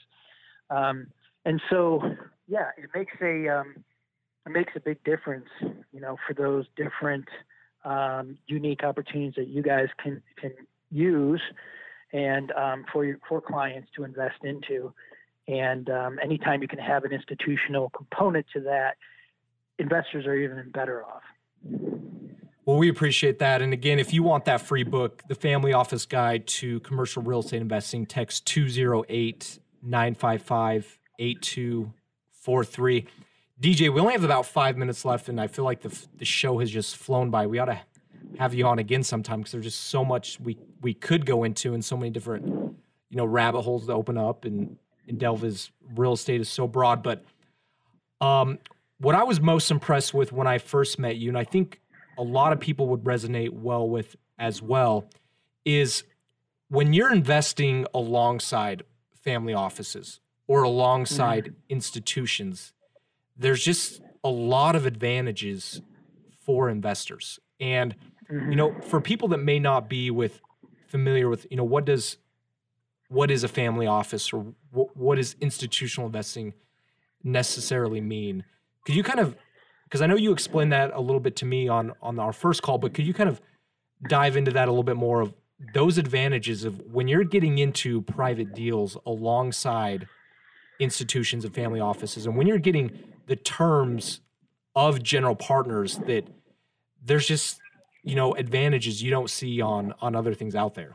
um, 0.70 1.08
and 1.45 1.62
so 1.69 2.01
yeah 2.47 2.69
it 2.77 2.89
makes 2.93 3.13
a 3.21 3.47
um, 3.47 3.75
it 4.45 4.51
makes 4.51 4.73
a 4.75 4.79
big 4.79 5.03
difference 5.03 5.47
you 5.91 5.99
know 5.99 6.17
for 6.27 6.34
those 6.34 6.65
different 6.75 7.25
um, 7.84 8.38
unique 8.47 8.84
opportunities 8.84 9.34
that 9.38 9.47
you 9.47 9.62
guys 9.62 9.88
can 10.01 10.21
can 10.39 10.51
use 10.91 11.41
and 12.15 12.51
um, 12.53 12.86
for 12.91 13.05
your, 13.05 13.19
for 13.27 13.41
clients 13.41 13.89
to 13.95 14.03
invest 14.03 14.43
into. 14.43 14.93
And 15.47 15.89
um, 15.89 16.17
anytime 16.23 16.62
you 16.62 16.67
can 16.67 16.79
have 16.79 17.03
an 17.03 17.12
institutional 17.12 17.89
component 17.89 18.45
to 18.53 18.62
that, 18.62 18.95
investors 19.77 20.25
are 20.25 20.36
even 20.36 20.71
better 20.71 21.03
off. 21.03 21.21
Well, 22.65 22.77
we 22.77 22.89
appreciate 22.89 23.39
that. 23.39 23.62
And 23.62 23.73
again, 23.73 23.99
if 23.99 24.12
you 24.12 24.23
want 24.23 24.45
that 24.45 24.62
free 24.62 24.84
book, 24.84 25.21
The 25.27 25.36
Family 25.36 25.73
Office 25.73 26.05
Guide 26.05 26.47
to 26.47 26.79
Commercial 26.79 27.21
Real 27.21 27.41
Estate 27.41 27.62
Investing, 27.62 28.05
text 28.08 28.47
208 28.47 29.60
955 29.84 30.97
8243. 31.19 33.08
DJ, 33.62 33.93
we 33.93 34.01
only 34.01 34.13
have 34.13 34.23
about 34.23 34.45
five 34.45 34.78
minutes 34.78 35.06
left, 35.06 35.30
and 35.30 35.39
I 35.39 35.47
feel 35.47 35.63
like 35.65 35.82
the, 35.82 35.97
the 36.17 36.25
show 36.25 36.60
has 36.60 36.69
just 36.69 36.97
flown 36.97 37.30
by. 37.30 37.47
We 37.47 37.60
ought 37.60 37.65
to 37.65 37.80
have 38.38 38.54
you 38.54 38.65
on 38.65 38.80
again 38.80 39.04
sometime 39.04 39.39
because 39.39 39.54
there's 39.54 39.65
just 39.65 39.86
so 39.86 40.04
much 40.04 40.39
we 40.39 40.58
we 40.82 40.93
could 40.93 41.25
go 41.25 41.43
into 41.43 41.73
and 41.73 41.84
so 41.84 41.95
many 41.95 42.10
different 42.10 42.45
you 42.45 43.17
know 43.17 43.25
rabbit 43.25 43.62
holes 43.62 43.86
to 43.86 43.93
open 43.93 44.17
up 44.17 44.45
and 44.45 44.78
and 45.08 45.19
delve 45.19 45.43
as 45.43 45.71
real 45.95 46.13
estate 46.13 46.41
is 46.41 46.49
so 46.49 46.67
broad. 46.67 47.04
But 47.04 47.23
um, 48.19 48.60
what 48.99 49.15
I 49.15 49.23
was 49.23 49.39
most 49.39 49.71
impressed 49.71 50.13
with 50.13 50.32
when 50.32 50.47
I 50.47 50.58
first 50.58 50.99
met 50.99 51.15
you, 51.17 51.30
and 51.30 51.38
I 51.38 51.43
think 51.43 51.80
a 52.17 52.23
lot 52.23 52.54
of 52.54 52.60
people 52.60 52.88
would 52.88 53.04
resonate 53.04 53.51
well 53.51 53.88
with 53.88 54.15
as 54.39 54.62
well, 54.62 55.08
is 55.63 56.04
when 56.69 56.93
you're 56.93 57.13
investing 57.13 57.86
alongside 57.93 58.84
family 59.23 59.54
offices 59.54 60.19
or 60.47 60.63
alongside 60.63 61.45
mm-hmm. 61.45 61.53
institutions, 61.69 62.73
there's 63.38 63.63
just 63.63 64.01
a 64.23 64.29
lot 64.29 64.75
of 64.75 64.86
advantages 64.86 65.81
for 66.45 66.69
investors. 66.69 67.39
And 67.60 67.95
Mm-hmm. 68.31 68.51
You 68.51 68.55
know, 68.55 68.75
for 68.81 69.01
people 69.01 69.27
that 69.29 69.38
may 69.38 69.60
not 69.60 69.89
be 69.89 70.10
with 70.10 70.41
familiar 70.88 71.29
with, 71.29 71.45
you 71.49 71.58
know, 71.58 71.63
what 71.63 71.86
does 71.86 72.17
what 73.10 73.29
is 73.29 73.43
a 73.43 73.47
family 73.47 73.86
office 73.86 74.34
or 74.34 74.53
what, 74.71 74.97
what 74.97 75.15
does 75.15 75.36
institutional 75.39 76.08
investing 76.08 76.53
necessarily 77.23 78.01
mean? 78.01 78.43
Could 78.86 78.95
you 78.95 79.03
kind 79.03 79.19
of 79.19 79.36
because 79.84 80.01
I 80.01 80.08
know 80.08 80.15
you 80.15 80.31
explained 80.31 80.71
that 80.73 80.91
a 80.93 81.01
little 81.01 81.19
bit 81.19 81.36
to 81.38 81.45
me 81.45 81.67
on 81.67 81.93
on 82.01 82.19
our 82.19 82.34
first 82.34 82.63
call, 82.63 82.77
but 82.77 82.93
could 82.93 83.05
you 83.05 83.13
kind 83.13 83.29
of 83.29 83.41
dive 84.10 84.36
into 84.38 84.51
that 84.51 84.67
a 84.67 84.71
little 84.71 84.84
bit 84.84 84.97
more 84.97 85.21
of 85.21 85.34
those 85.73 85.97
advantages 85.97 86.65
of 86.65 86.81
when 86.91 87.08
you're 87.08 87.23
getting 87.23 87.60
into 87.60 88.01
private 88.01 88.53
deals 88.53 88.97
alongside 89.05 90.08
institutions 90.80 91.46
and 91.46 91.54
family 91.54 91.80
offices. 91.80 92.26
And 92.26 92.36
when 92.36 92.48
you're 92.48 92.58
getting 92.58 92.98
the 93.28 93.36
terms 93.36 94.22
of 94.76 95.02
general 95.02 95.36
partners 95.36 95.98
that 96.08 96.28
there's 97.04 97.28
just 97.28 97.60
you 98.04 98.16
know 98.16 98.34
advantages 98.34 99.02
you 99.02 99.10
don't 99.10 99.30
see 99.30 99.62
on 99.62 99.94
on 100.02 100.16
other 100.16 100.34
things 100.34 100.56
out 100.56 100.76
there. 100.76 100.94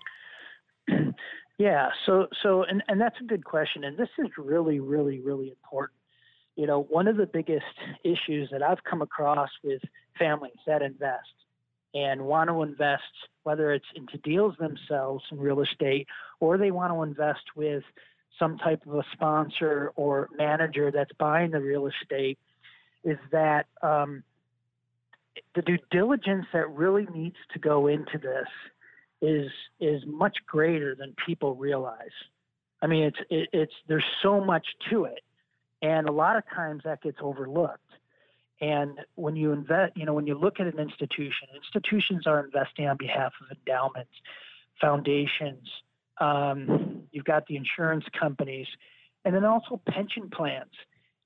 Yeah 1.59 1.91
so 2.07 2.27
so 2.43 2.63
and 2.63 2.83
and 2.89 2.99
that's 2.99 3.21
a 3.21 3.25
good 3.25 3.45
question 3.45 3.85
and 3.85 3.95
this 3.99 4.09
is 4.19 4.29
really 4.39 4.81
really 4.81 5.21
really 5.21 5.51
important. 5.51 5.99
You 6.57 6.67
know 6.67 6.85
one 6.85 7.07
of 7.07 7.19
the 7.19 7.27
biggest 7.27 7.67
issues 8.03 8.49
that 8.51 8.63
i've 8.63 8.83
come 8.83 9.03
across 9.03 9.51
with 9.63 9.83
families 10.19 10.57
that 10.67 10.81
invest 10.81 11.35
and 11.93 12.23
want 12.23 12.49
to 12.49 12.63
invest 12.63 13.03
whether 13.43 13.75
it's 13.75 13.85
into 13.95 14.17
deals 14.19 14.55
themselves 14.59 15.23
in 15.31 15.39
real 15.39 15.61
estate 15.61 16.07
or 16.41 16.57
they 16.57 16.71
want 16.71 16.95
to 16.95 17.03
invest 17.03 17.45
with 17.55 17.83
some 18.41 18.59
type 18.59 18.85
of 18.87 18.95
a 18.95 19.05
sponsor 19.13 19.93
or 19.95 20.29
manager 20.37 20.91
that's 20.91 21.13
buying 21.19 21.53
the 21.53 21.61
real 21.61 21.87
estate 21.87 22.39
is 23.05 23.19
that 23.31 23.67
um, 23.83 24.25
the 25.55 25.63
due 25.63 25.79
diligence 25.91 26.47
that 26.53 26.69
really 26.71 27.07
needs 27.15 27.37
to 27.53 27.61
go 27.61 27.87
into 27.87 28.19
this 28.19 28.49
is 29.23 29.51
is 29.79 30.03
much 30.07 30.39
greater 30.47 30.95
than 30.95 31.15
people 31.27 31.55
realize. 31.55 32.17
I 32.83 32.87
mean, 32.87 33.05
it's 33.05 33.19
it, 33.31 33.49
it's 33.53 33.75
there's 33.87 34.05
so 34.23 34.41
much 34.41 34.67
to 34.91 35.05
it, 35.05 35.21
and 35.83 36.09
a 36.09 36.13
lot 36.13 36.37
of 36.37 36.43
times 36.55 36.83
that 36.85 37.03
gets 37.03 37.19
overlooked. 37.21 37.79
And 38.63 38.99
when 39.15 39.37
you 39.37 39.53
invest, 39.53 39.97
you 39.97 40.05
know, 40.05 40.13
when 40.13 40.27
you 40.27 40.39
look 40.39 40.61
at 40.61 40.67
an 40.67 40.79
institution, 40.79 41.49
institutions 41.55 42.27
are 42.27 42.45
investing 42.45 42.87
on 42.89 42.99
behalf 42.99 43.33
of 43.41 43.57
endowments, 43.57 44.13
foundations. 44.81 45.67
Um, 46.19 47.00
you've 47.13 47.25
got 47.25 47.47
the 47.47 47.57
insurance 47.57 48.05
companies, 48.19 48.67
and 49.25 49.35
then 49.35 49.45
also 49.45 49.81
pension 49.89 50.31
plans. 50.31 50.73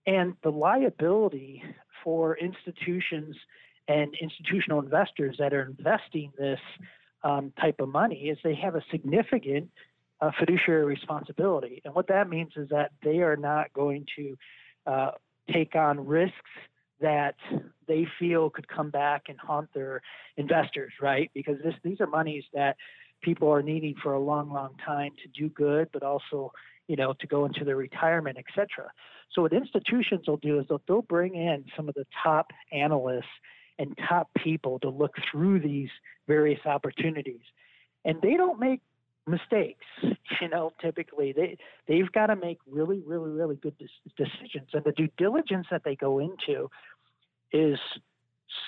And 0.07 0.35
the 0.43 0.51
liability 0.51 1.63
for 2.03 2.37
institutions 2.37 3.37
and 3.89 4.15
institutional 4.21 4.81
investors 4.81 5.37
that 5.39 5.53
are 5.53 5.63
investing 5.63 6.33
this 6.39 6.61
um, 7.23 7.53
type 7.61 7.77
of 7.81 7.89
money 7.89 8.29
is 8.29 8.39
they 8.45 8.55
have 8.55 8.75
a 8.75 8.85
significant 8.91 9.71
uh, 10.21 10.31
fiduciary 10.39 10.85
responsibility. 10.85 11.81
And 11.85 11.95
what 11.95 12.09
that 12.09 12.29
means 12.29 12.53
is 12.57 12.69
that 12.71 12.93
they 13.03 13.19
are 13.19 13.37
not 13.37 13.73
going 13.73 14.07
to 14.17 14.37
uh, 14.87 15.11
take 15.53 15.75
on 15.75 16.07
risks 16.07 16.35
that 17.01 17.35
they 17.87 18.07
feel 18.19 18.51
could 18.51 18.69
come 18.69 18.91
back 18.91 19.25
and 19.29 19.39
haunt 19.39 19.69
their 19.75 20.01
investors, 20.37 20.93
right? 21.01 21.31
Because 21.35 21.57
this, 21.63 21.75
these 21.83 22.01
are 22.01 22.07
monies 22.07 22.45
that 22.55 22.77
people 23.25 23.51
are 23.51 23.63
needing 23.63 23.95
for 24.03 24.13
a 24.13 24.21
long, 24.21 24.53
long 24.53 24.75
time 24.85 25.13
to 25.23 25.29
do 25.41 25.49
good, 25.49 25.89
but 25.93 26.03
also, 26.03 26.53
you 26.89 26.97
know, 26.97 27.15
to 27.21 27.27
go 27.27 27.45
into 27.45 27.65
their 27.65 27.77
retirement, 27.77 28.37
et 28.39 28.45
cetera. 28.55 28.91
So 29.33 29.43
what 29.43 29.53
institutions 29.53 30.29
will 30.29 30.37
do 30.37 30.61
is 30.61 30.67
they'll, 30.69 30.83
they'll 30.87 31.03
bring 31.03 31.35
in 31.35 31.65
some 31.77 31.89
of 31.89 31.95
the 31.95 32.07
top 32.23 32.51
analysts 32.73 33.25
and 33.79 33.99
top 34.09 34.29
people 34.37 34.79
to 34.81 34.89
look 34.89 35.15
through 35.31 35.61
these 35.61 35.89
various 36.29 36.61
opportunities. 36.65 37.41
And 38.05 38.21
they 38.23 38.37
don't 38.37 38.61
make 38.61 38.81
mistakes, 39.27 39.85
you 40.41 40.49
know, 40.49 40.73
typically. 40.81 41.33
They, 41.33 41.57
they've 41.89 42.11
got 42.13 42.27
to 42.27 42.37
make 42.37 42.59
really, 42.71 43.03
really, 43.05 43.31
really 43.31 43.57
good 43.57 43.75
decisions. 44.17 44.69
And 44.73 44.85
the 44.85 44.93
due 44.93 45.09
diligence 45.17 45.67
that 45.71 45.83
they 45.85 45.97
go 45.97 46.19
into 46.19 46.71
is 47.53 47.79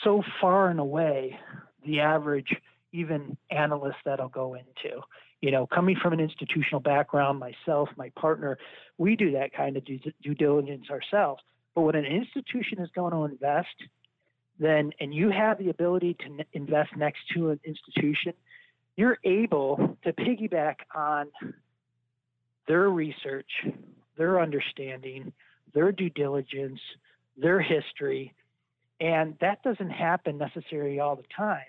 so 0.02 0.22
far 0.40 0.70
and 0.70 0.80
away 0.80 1.38
the 1.84 2.00
average 2.00 2.56
even 2.96 3.36
analysts 3.50 4.02
that'll 4.04 4.28
go 4.28 4.54
into. 4.54 5.00
You 5.40 5.50
know, 5.50 5.66
coming 5.66 5.96
from 6.00 6.12
an 6.12 6.20
institutional 6.20 6.80
background, 6.80 7.38
myself, 7.38 7.88
my 7.96 8.10
partner, 8.10 8.58
we 8.96 9.16
do 9.16 9.32
that 9.32 9.52
kind 9.52 9.76
of 9.76 9.84
due, 9.84 10.00
due 10.22 10.34
diligence 10.34 10.86
ourselves. 10.90 11.42
But 11.74 11.82
when 11.82 11.94
an 11.94 12.06
institution 12.06 12.80
is 12.80 12.88
going 12.94 13.12
to 13.12 13.24
invest, 13.24 13.76
then 14.58 14.92
and 14.98 15.12
you 15.12 15.30
have 15.30 15.58
the 15.58 15.68
ability 15.68 16.16
to 16.20 16.44
invest 16.54 16.96
next 16.96 17.20
to 17.34 17.50
an 17.50 17.60
institution, 17.64 18.32
you're 18.96 19.18
able 19.24 19.98
to 20.02 20.12
piggyback 20.14 20.76
on 20.94 21.28
their 22.66 22.88
research, 22.88 23.50
their 24.16 24.40
understanding, 24.40 25.32
their 25.74 25.92
due 25.92 26.08
diligence, 26.08 26.80
their 27.36 27.60
history, 27.60 28.32
and 28.98 29.36
that 29.42 29.62
doesn't 29.62 29.90
happen 29.90 30.38
necessarily 30.38 30.98
all 31.00 31.16
the 31.16 31.24
time. 31.36 31.66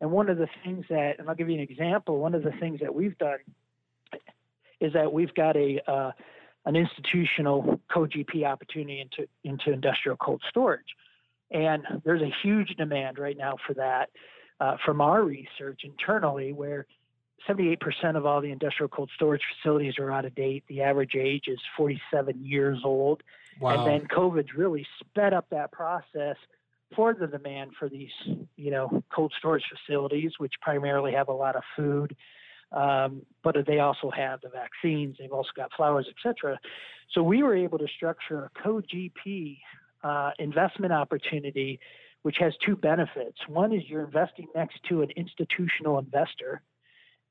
And 0.00 0.10
one 0.10 0.28
of 0.28 0.38
the 0.38 0.48
things 0.64 0.84
that, 0.90 1.18
and 1.18 1.28
I'll 1.28 1.34
give 1.34 1.48
you 1.48 1.56
an 1.56 1.62
example, 1.62 2.18
one 2.18 2.34
of 2.34 2.42
the 2.42 2.52
things 2.52 2.80
that 2.80 2.94
we've 2.94 3.18
done 3.18 3.38
is 4.80 4.92
that 4.92 5.12
we've 5.12 5.34
got 5.34 5.56
a 5.56 5.80
uh, 5.90 6.12
an 6.66 6.76
institutional 6.76 7.80
co-GP 7.92 8.44
opportunity 8.44 9.00
into 9.00 9.28
into 9.42 9.72
industrial 9.72 10.16
cold 10.16 10.42
storage. 10.48 10.94
And 11.50 11.82
there's 12.04 12.22
a 12.22 12.32
huge 12.42 12.76
demand 12.76 13.18
right 13.18 13.36
now 13.36 13.56
for 13.66 13.74
that 13.74 14.10
uh, 14.60 14.76
from 14.84 15.00
our 15.00 15.22
research 15.22 15.80
internally, 15.82 16.52
where 16.52 16.86
78% 17.48 18.16
of 18.16 18.26
all 18.26 18.40
the 18.40 18.50
industrial 18.50 18.88
cold 18.88 19.10
storage 19.14 19.42
facilities 19.56 19.94
are 19.98 20.10
out 20.10 20.24
of 20.24 20.34
date. 20.34 20.64
The 20.68 20.82
average 20.82 21.14
age 21.14 21.44
is 21.46 21.58
47 21.76 22.44
years 22.44 22.80
old. 22.84 23.22
Wow. 23.60 23.86
And 23.86 23.86
then 23.86 24.08
COVID's 24.08 24.54
really 24.54 24.86
sped 25.00 25.32
up 25.32 25.46
that 25.50 25.72
process 25.72 26.36
for 26.94 27.14
the 27.14 27.26
demand 27.26 27.72
for 27.78 27.88
these, 27.88 28.10
you 28.56 28.70
know, 28.70 29.02
cold 29.14 29.32
storage 29.38 29.64
facilities, 29.86 30.32
which 30.38 30.54
primarily 30.60 31.12
have 31.12 31.28
a 31.28 31.32
lot 31.32 31.56
of 31.56 31.62
food, 31.76 32.16
um, 32.72 33.22
but 33.42 33.56
they 33.66 33.78
also 33.78 34.10
have 34.10 34.40
the 34.40 34.48
vaccines. 34.48 35.16
They've 35.18 35.32
also 35.32 35.50
got 35.56 35.70
flowers, 35.76 36.06
etc. 36.08 36.58
So 37.12 37.22
we 37.22 37.42
were 37.42 37.56
able 37.56 37.78
to 37.78 37.86
structure 37.96 38.44
a 38.44 38.62
co-GP 38.62 39.58
uh, 40.02 40.30
investment 40.38 40.92
opportunity, 40.92 41.80
which 42.22 42.36
has 42.38 42.52
two 42.64 42.76
benefits. 42.76 43.38
One 43.48 43.72
is 43.72 43.82
you're 43.86 44.04
investing 44.04 44.46
next 44.54 44.78
to 44.88 45.02
an 45.02 45.10
institutional 45.16 45.98
investor, 45.98 46.62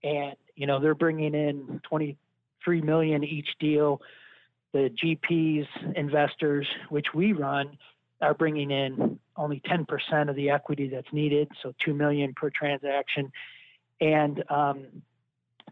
and 0.04 0.36
you 0.56 0.68
know 0.68 0.80
they're 0.80 0.96
bringing 0.96 1.34
in 1.36 1.82
23 1.88 2.82
million 2.82 3.24
each 3.24 3.50
deal. 3.60 4.02
The 4.74 4.90
GPs 5.04 5.68
investors, 5.96 6.68
which 6.90 7.08
we 7.14 7.34
run, 7.34 7.78
are 8.22 8.34
bringing 8.34 8.72
in 8.72 9.20
only 9.38 9.62
10% 9.66 10.30
of 10.30 10.36
the 10.36 10.50
equity 10.50 10.90
that's 10.90 11.12
needed, 11.12 11.50
so 11.62 11.74
2 11.86 11.94
million 11.94 12.34
per 12.34 12.50
transaction. 12.50 13.32
And 14.02 14.44
um, 14.50 14.88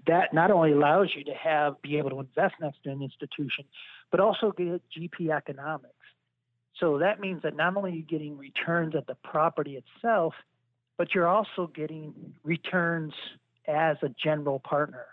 that 0.07 0.33
not 0.33 0.51
only 0.51 0.71
allows 0.71 1.09
you 1.15 1.23
to 1.25 1.33
have 1.33 1.81
be 1.81 1.97
able 1.97 2.11
to 2.11 2.19
invest 2.19 2.55
next 2.61 2.83
to 2.83 2.91
an 2.91 3.01
institution, 3.01 3.65
but 4.11 4.19
also 4.19 4.51
get 4.55 4.81
GP 4.97 5.35
economics. 5.35 5.93
So 6.79 6.99
that 6.99 7.19
means 7.19 7.41
that 7.43 7.55
not 7.55 7.75
only 7.77 7.91
are 7.91 7.95
you 7.95 8.03
getting 8.03 8.37
returns 8.37 8.95
at 8.95 9.07
the 9.07 9.15
property 9.23 9.77
itself, 9.77 10.33
but 10.97 11.13
you're 11.13 11.27
also 11.27 11.71
getting 11.73 12.13
returns 12.43 13.13
as 13.67 13.97
a 14.01 14.09
general 14.21 14.59
partner. 14.59 15.05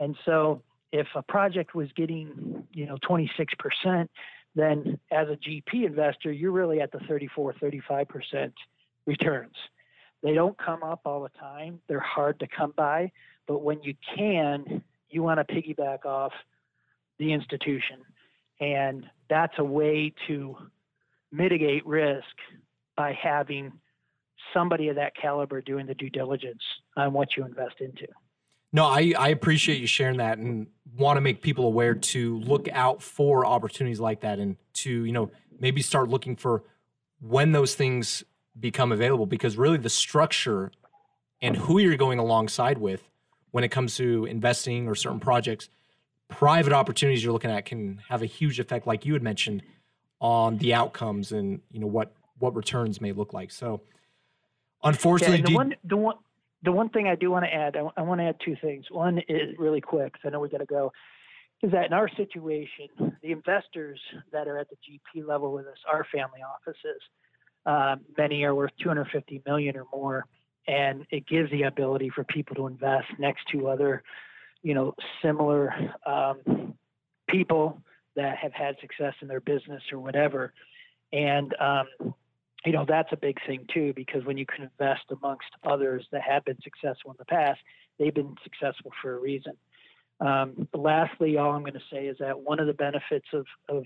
And 0.00 0.16
so 0.24 0.62
if 0.92 1.06
a 1.14 1.22
project 1.22 1.74
was 1.74 1.88
getting, 1.96 2.64
you 2.72 2.86
know, 2.86 2.96
26%, 3.08 4.08
then 4.54 4.98
as 5.10 5.28
a 5.28 5.36
GP 5.36 5.86
investor, 5.86 6.32
you're 6.32 6.52
really 6.52 6.80
at 6.80 6.92
the 6.92 7.00
34, 7.08 7.54
35% 7.54 8.52
returns. 9.06 9.54
They 10.22 10.34
don't 10.34 10.58
come 10.58 10.82
up 10.82 11.02
all 11.04 11.22
the 11.22 11.38
time. 11.38 11.80
They're 11.88 12.00
hard 12.00 12.40
to 12.40 12.46
come 12.48 12.72
by, 12.76 13.12
but 13.46 13.62
when 13.62 13.82
you 13.82 13.94
can, 14.16 14.82
you 15.10 15.22
want 15.22 15.46
to 15.46 15.54
piggyback 15.54 16.04
off 16.04 16.32
the 17.18 17.32
institution. 17.32 18.00
And 18.60 19.06
that's 19.30 19.54
a 19.58 19.64
way 19.64 20.12
to 20.26 20.56
mitigate 21.30 21.86
risk 21.86 22.24
by 22.96 23.16
having 23.20 23.72
somebody 24.52 24.88
of 24.88 24.96
that 24.96 25.12
caliber 25.20 25.60
doing 25.60 25.86
the 25.86 25.94
due 25.94 26.10
diligence 26.10 26.62
on 26.96 27.12
what 27.12 27.36
you 27.36 27.44
invest 27.44 27.76
into. 27.80 28.06
No, 28.72 28.84
I, 28.84 29.14
I 29.18 29.28
appreciate 29.28 29.80
you 29.80 29.86
sharing 29.86 30.18
that 30.18 30.38
and 30.38 30.66
want 30.96 31.16
to 31.16 31.20
make 31.20 31.42
people 31.42 31.66
aware 31.66 31.94
to 31.94 32.38
look 32.40 32.68
out 32.68 33.02
for 33.02 33.46
opportunities 33.46 34.00
like 34.00 34.20
that 34.20 34.38
and 34.38 34.56
to, 34.74 35.04
you 35.04 35.12
know, 35.12 35.30
maybe 35.58 35.80
start 35.80 36.08
looking 36.08 36.36
for 36.36 36.64
when 37.20 37.52
those 37.52 37.74
things 37.74 38.24
become 38.58 38.92
available 38.92 39.26
because 39.26 39.56
really 39.56 39.78
the 39.78 39.88
structure 39.88 40.70
and 41.40 41.56
who 41.56 41.78
you're 41.78 41.96
going 41.96 42.18
alongside 42.18 42.78
with 42.78 43.02
when 43.50 43.64
it 43.64 43.68
comes 43.68 43.96
to 43.96 44.24
investing 44.26 44.86
or 44.86 44.94
certain 44.94 45.20
projects, 45.20 45.68
private 46.28 46.72
opportunities 46.72 47.24
you're 47.24 47.32
looking 47.32 47.50
at 47.50 47.64
can 47.64 48.02
have 48.08 48.22
a 48.22 48.26
huge 48.26 48.60
effect, 48.60 48.86
like 48.86 49.06
you 49.06 49.14
had 49.14 49.22
mentioned, 49.22 49.62
on 50.20 50.58
the 50.58 50.74
outcomes 50.74 51.32
and 51.32 51.60
you 51.70 51.78
know 51.78 51.86
what 51.86 52.12
what 52.38 52.54
returns 52.54 53.00
may 53.00 53.12
look 53.12 53.32
like. 53.32 53.50
So, 53.50 53.80
unfortunately, 54.82 55.38
yeah, 55.38 55.46
the, 55.46 55.54
one, 55.54 55.76
the 55.84 55.96
one 55.96 56.16
the 56.62 56.72
one 56.72 56.88
thing 56.88 57.06
I 57.06 57.14
do 57.14 57.30
want 57.30 57.44
to 57.44 57.54
add, 57.54 57.76
I, 57.76 57.88
I 57.96 58.02
want 58.02 58.20
to 58.20 58.24
add 58.24 58.36
two 58.44 58.56
things. 58.60 58.86
One 58.90 59.18
is 59.28 59.56
really 59.58 59.80
quick, 59.80 60.12
because 60.12 60.26
I 60.26 60.30
know 60.30 60.40
we 60.40 60.48
got 60.48 60.58
to 60.58 60.66
go. 60.66 60.92
Is 61.62 61.72
that 61.72 61.86
in 61.86 61.92
our 61.92 62.08
situation, 62.16 62.88
the 63.22 63.32
investors 63.32 64.00
that 64.32 64.46
are 64.46 64.58
at 64.58 64.68
the 64.70 64.76
GP 64.76 65.26
level 65.26 65.52
with 65.52 65.66
us 65.66 65.78
are 65.92 66.06
family 66.12 66.40
offices. 66.42 67.02
Um, 67.66 68.04
many 68.16 68.44
are 68.44 68.54
worth 68.54 68.70
250 68.80 69.42
million 69.44 69.76
or 69.76 69.84
more, 69.92 70.24
and 70.66 71.04
it 71.10 71.26
gives 71.26 71.50
the 71.50 71.64
ability 71.64 72.10
for 72.14 72.24
people 72.24 72.54
to 72.56 72.66
invest 72.66 73.06
next 73.18 73.42
to 73.52 73.68
other, 73.68 74.02
you 74.62 74.74
know, 74.74 74.94
similar 75.22 75.72
um, 76.06 76.74
people 77.28 77.82
that 78.14 78.36
have 78.38 78.52
had 78.52 78.76
success 78.80 79.14
in 79.20 79.28
their 79.28 79.40
business 79.40 79.82
or 79.92 79.98
whatever. 79.98 80.52
And 81.12 81.54
um, 81.60 82.14
you 82.64 82.72
know 82.72 82.84
that's 82.86 83.12
a 83.12 83.16
big 83.16 83.38
thing 83.46 83.64
too 83.72 83.92
because 83.94 84.24
when 84.24 84.36
you 84.36 84.46
can 84.46 84.64
invest 84.64 85.04
amongst 85.10 85.48
others 85.64 86.06
that 86.12 86.22
have 86.22 86.44
been 86.44 86.58
successful 86.62 87.10
in 87.10 87.16
the 87.18 87.24
past 87.24 87.60
they've 87.98 88.14
been 88.14 88.34
successful 88.42 88.92
for 89.02 89.16
a 89.16 89.18
reason. 89.18 89.54
Um, 90.20 90.68
lastly 90.74 91.36
all 91.36 91.52
i'm 91.52 91.60
going 91.62 91.74
to 91.74 91.80
say 91.92 92.06
is 92.06 92.16
that 92.18 92.38
one 92.38 92.58
of 92.58 92.66
the 92.66 92.72
benefits 92.72 93.28
of, 93.32 93.46
of 93.68 93.84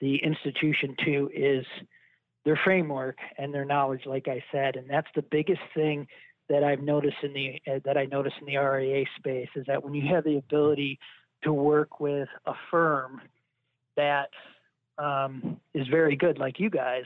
the 0.00 0.16
institution 0.16 0.94
too 1.04 1.30
is 1.34 1.64
their 2.44 2.58
framework 2.62 3.18
and 3.38 3.52
their 3.52 3.64
knowledge 3.64 4.02
like 4.06 4.28
i 4.28 4.42
said 4.52 4.76
and 4.76 4.88
that's 4.88 5.08
the 5.16 5.22
biggest 5.22 5.62
thing 5.74 6.06
that 6.48 6.62
i've 6.62 6.82
noticed 6.82 7.16
in 7.24 7.32
the 7.32 7.60
uh, 7.68 7.80
that 7.84 7.96
i 7.96 8.04
noticed 8.04 8.36
in 8.40 8.46
the 8.46 8.56
ria 8.56 9.04
space 9.18 9.48
is 9.56 9.64
that 9.66 9.82
when 9.82 9.92
you 9.92 10.14
have 10.14 10.22
the 10.22 10.36
ability 10.36 11.00
to 11.42 11.52
work 11.52 11.98
with 11.98 12.28
a 12.46 12.52
firm 12.70 13.20
that 13.96 14.28
um, 14.98 15.60
is 15.74 15.86
very 15.88 16.14
good 16.14 16.38
like 16.38 16.60
you 16.60 16.70
guys 16.70 17.04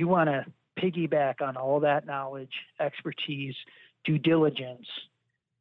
you 0.00 0.08
want 0.08 0.30
to 0.30 0.46
piggyback 0.82 1.42
on 1.42 1.58
all 1.58 1.78
that 1.80 2.06
knowledge, 2.06 2.52
expertise, 2.80 3.54
due 4.04 4.18
diligence, 4.18 4.86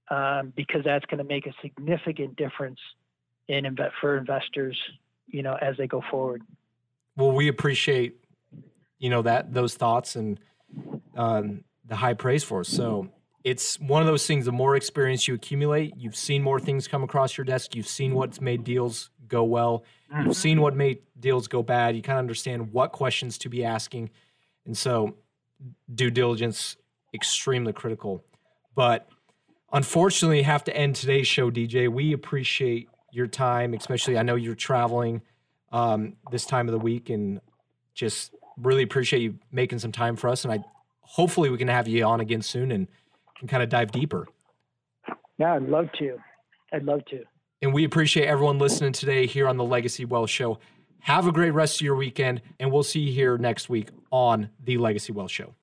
um, 0.10 0.54
because 0.56 0.82
that's 0.86 1.06
going 1.06 1.18
to 1.18 1.26
make 1.26 1.46
a 1.46 1.54
significant 1.62 2.38
difference 2.38 2.80
in 3.50 3.66
inve- 3.66 3.92
for 4.00 4.18
investors, 4.18 4.80
you 5.28 5.44
know, 5.44 5.58
as 5.62 5.76
they 5.78 5.88
go 5.88 6.02
forward. 6.10 6.42
Well, 7.18 7.34
we 7.34 7.50
appreciate, 7.50 8.16
you 8.98 9.10
know, 9.10 9.22
that 9.24 9.54
those 9.54 9.76
thoughts 9.76 10.16
and 10.16 10.40
um, 11.18 11.66
the 11.86 11.98
high 11.98 12.14
praise 12.14 12.46
for 12.46 12.62
us. 12.62 12.70
So 12.70 13.10
it's 13.44 13.78
one 13.80 14.02
of 14.02 14.08
those 14.08 14.26
things. 14.26 14.46
The 14.46 14.54
more 14.54 14.78
experience 14.78 15.28
you 15.28 15.34
accumulate, 15.34 15.96
you've 15.98 16.16
seen 16.16 16.42
more 16.42 16.62
things 16.62 16.88
come 16.88 17.04
across 17.04 17.38
your 17.38 17.44
desk. 17.44 17.76
You've 17.76 17.88
seen 17.88 18.16
what's 18.16 18.40
made 18.40 18.64
deals 18.64 19.10
go 19.28 19.44
well. 19.44 19.84
Mm-hmm. 20.14 20.28
You've 20.28 20.38
seen 20.38 20.62
what 20.62 20.78
made 20.78 21.00
deals 21.20 21.50
go 21.50 21.62
bad. 21.62 21.96
You 21.98 22.02
kind 22.02 22.18
of 22.18 22.24
understand 22.24 22.72
what 22.72 22.94
questions 22.94 23.38
to 23.40 23.50
be 23.50 23.66
asking. 23.66 24.12
And 24.70 24.78
so 24.78 25.16
due 25.96 26.12
diligence 26.12 26.78
extremely 27.12 27.74
critical. 27.74 28.24
But 28.76 29.10
unfortunately, 29.74 30.44
have 30.44 30.64
to 30.66 30.78
end 30.78 30.96
today's 30.96 31.26
show, 31.26 31.50
DJ. 31.50 31.92
We 31.92 32.14
appreciate 32.14 32.88
your 33.12 33.26
time, 33.26 33.74
especially 33.74 34.16
I 34.20 34.22
know 34.22 34.36
you're 34.36 34.54
traveling 34.54 35.24
um, 35.72 36.18
this 36.30 36.46
time 36.46 36.68
of 36.68 36.74
the 36.74 36.78
week, 36.78 37.10
and 37.10 37.42
just 37.96 38.36
really 38.58 38.84
appreciate 38.84 39.24
you 39.24 39.40
making 39.52 39.80
some 39.80 39.92
time 39.92 40.16
for 40.16 40.30
us. 40.30 40.44
And 40.46 40.54
I 40.54 40.64
hopefully 41.02 41.50
we 41.50 41.58
can 41.58 41.68
have 41.68 41.88
you 41.88 42.06
on 42.06 42.20
again 42.20 42.44
soon 42.44 42.72
and 42.72 42.88
can 43.40 43.48
kind 43.48 43.64
of 43.64 43.70
dive 43.70 43.92
deeper. 43.92 44.28
Yeah, 45.40 45.56
I'd 45.56 45.64
love 45.64 45.90
to. 45.98 46.20
I'd 46.72 46.84
love 46.84 47.04
to. 47.06 47.24
And 47.64 47.74
we 47.74 47.86
appreciate 47.86 48.28
everyone 48.28 48.60
listening 48.60 48.94
today 48.94 49.26
here 49.26 49.48
on 49.48 49.58
the 49.58 49.64
Legacy 49.64 50.06
Wealth 50.06 50.30
Show. 50.30 50.60
Have 51.02 51.28
a 51.28 51.32
great 51.32 51.52
rest 51.52 51.78
of 51.78 51.82
your 51.82 51.96
weekend, 51.96 52.42
and 52.60 52.72
we'll 52.72 52.84
see 52.84 53.00
you 53.00 53.14
here 53.14 53.38
next 53.38 53.70
week 53.70 53.90
on 54.12 54.50
the 54.64 54.78
Legacy 54.78 55.12
Wealth 55.12 55.32
Show. 55.32 55.56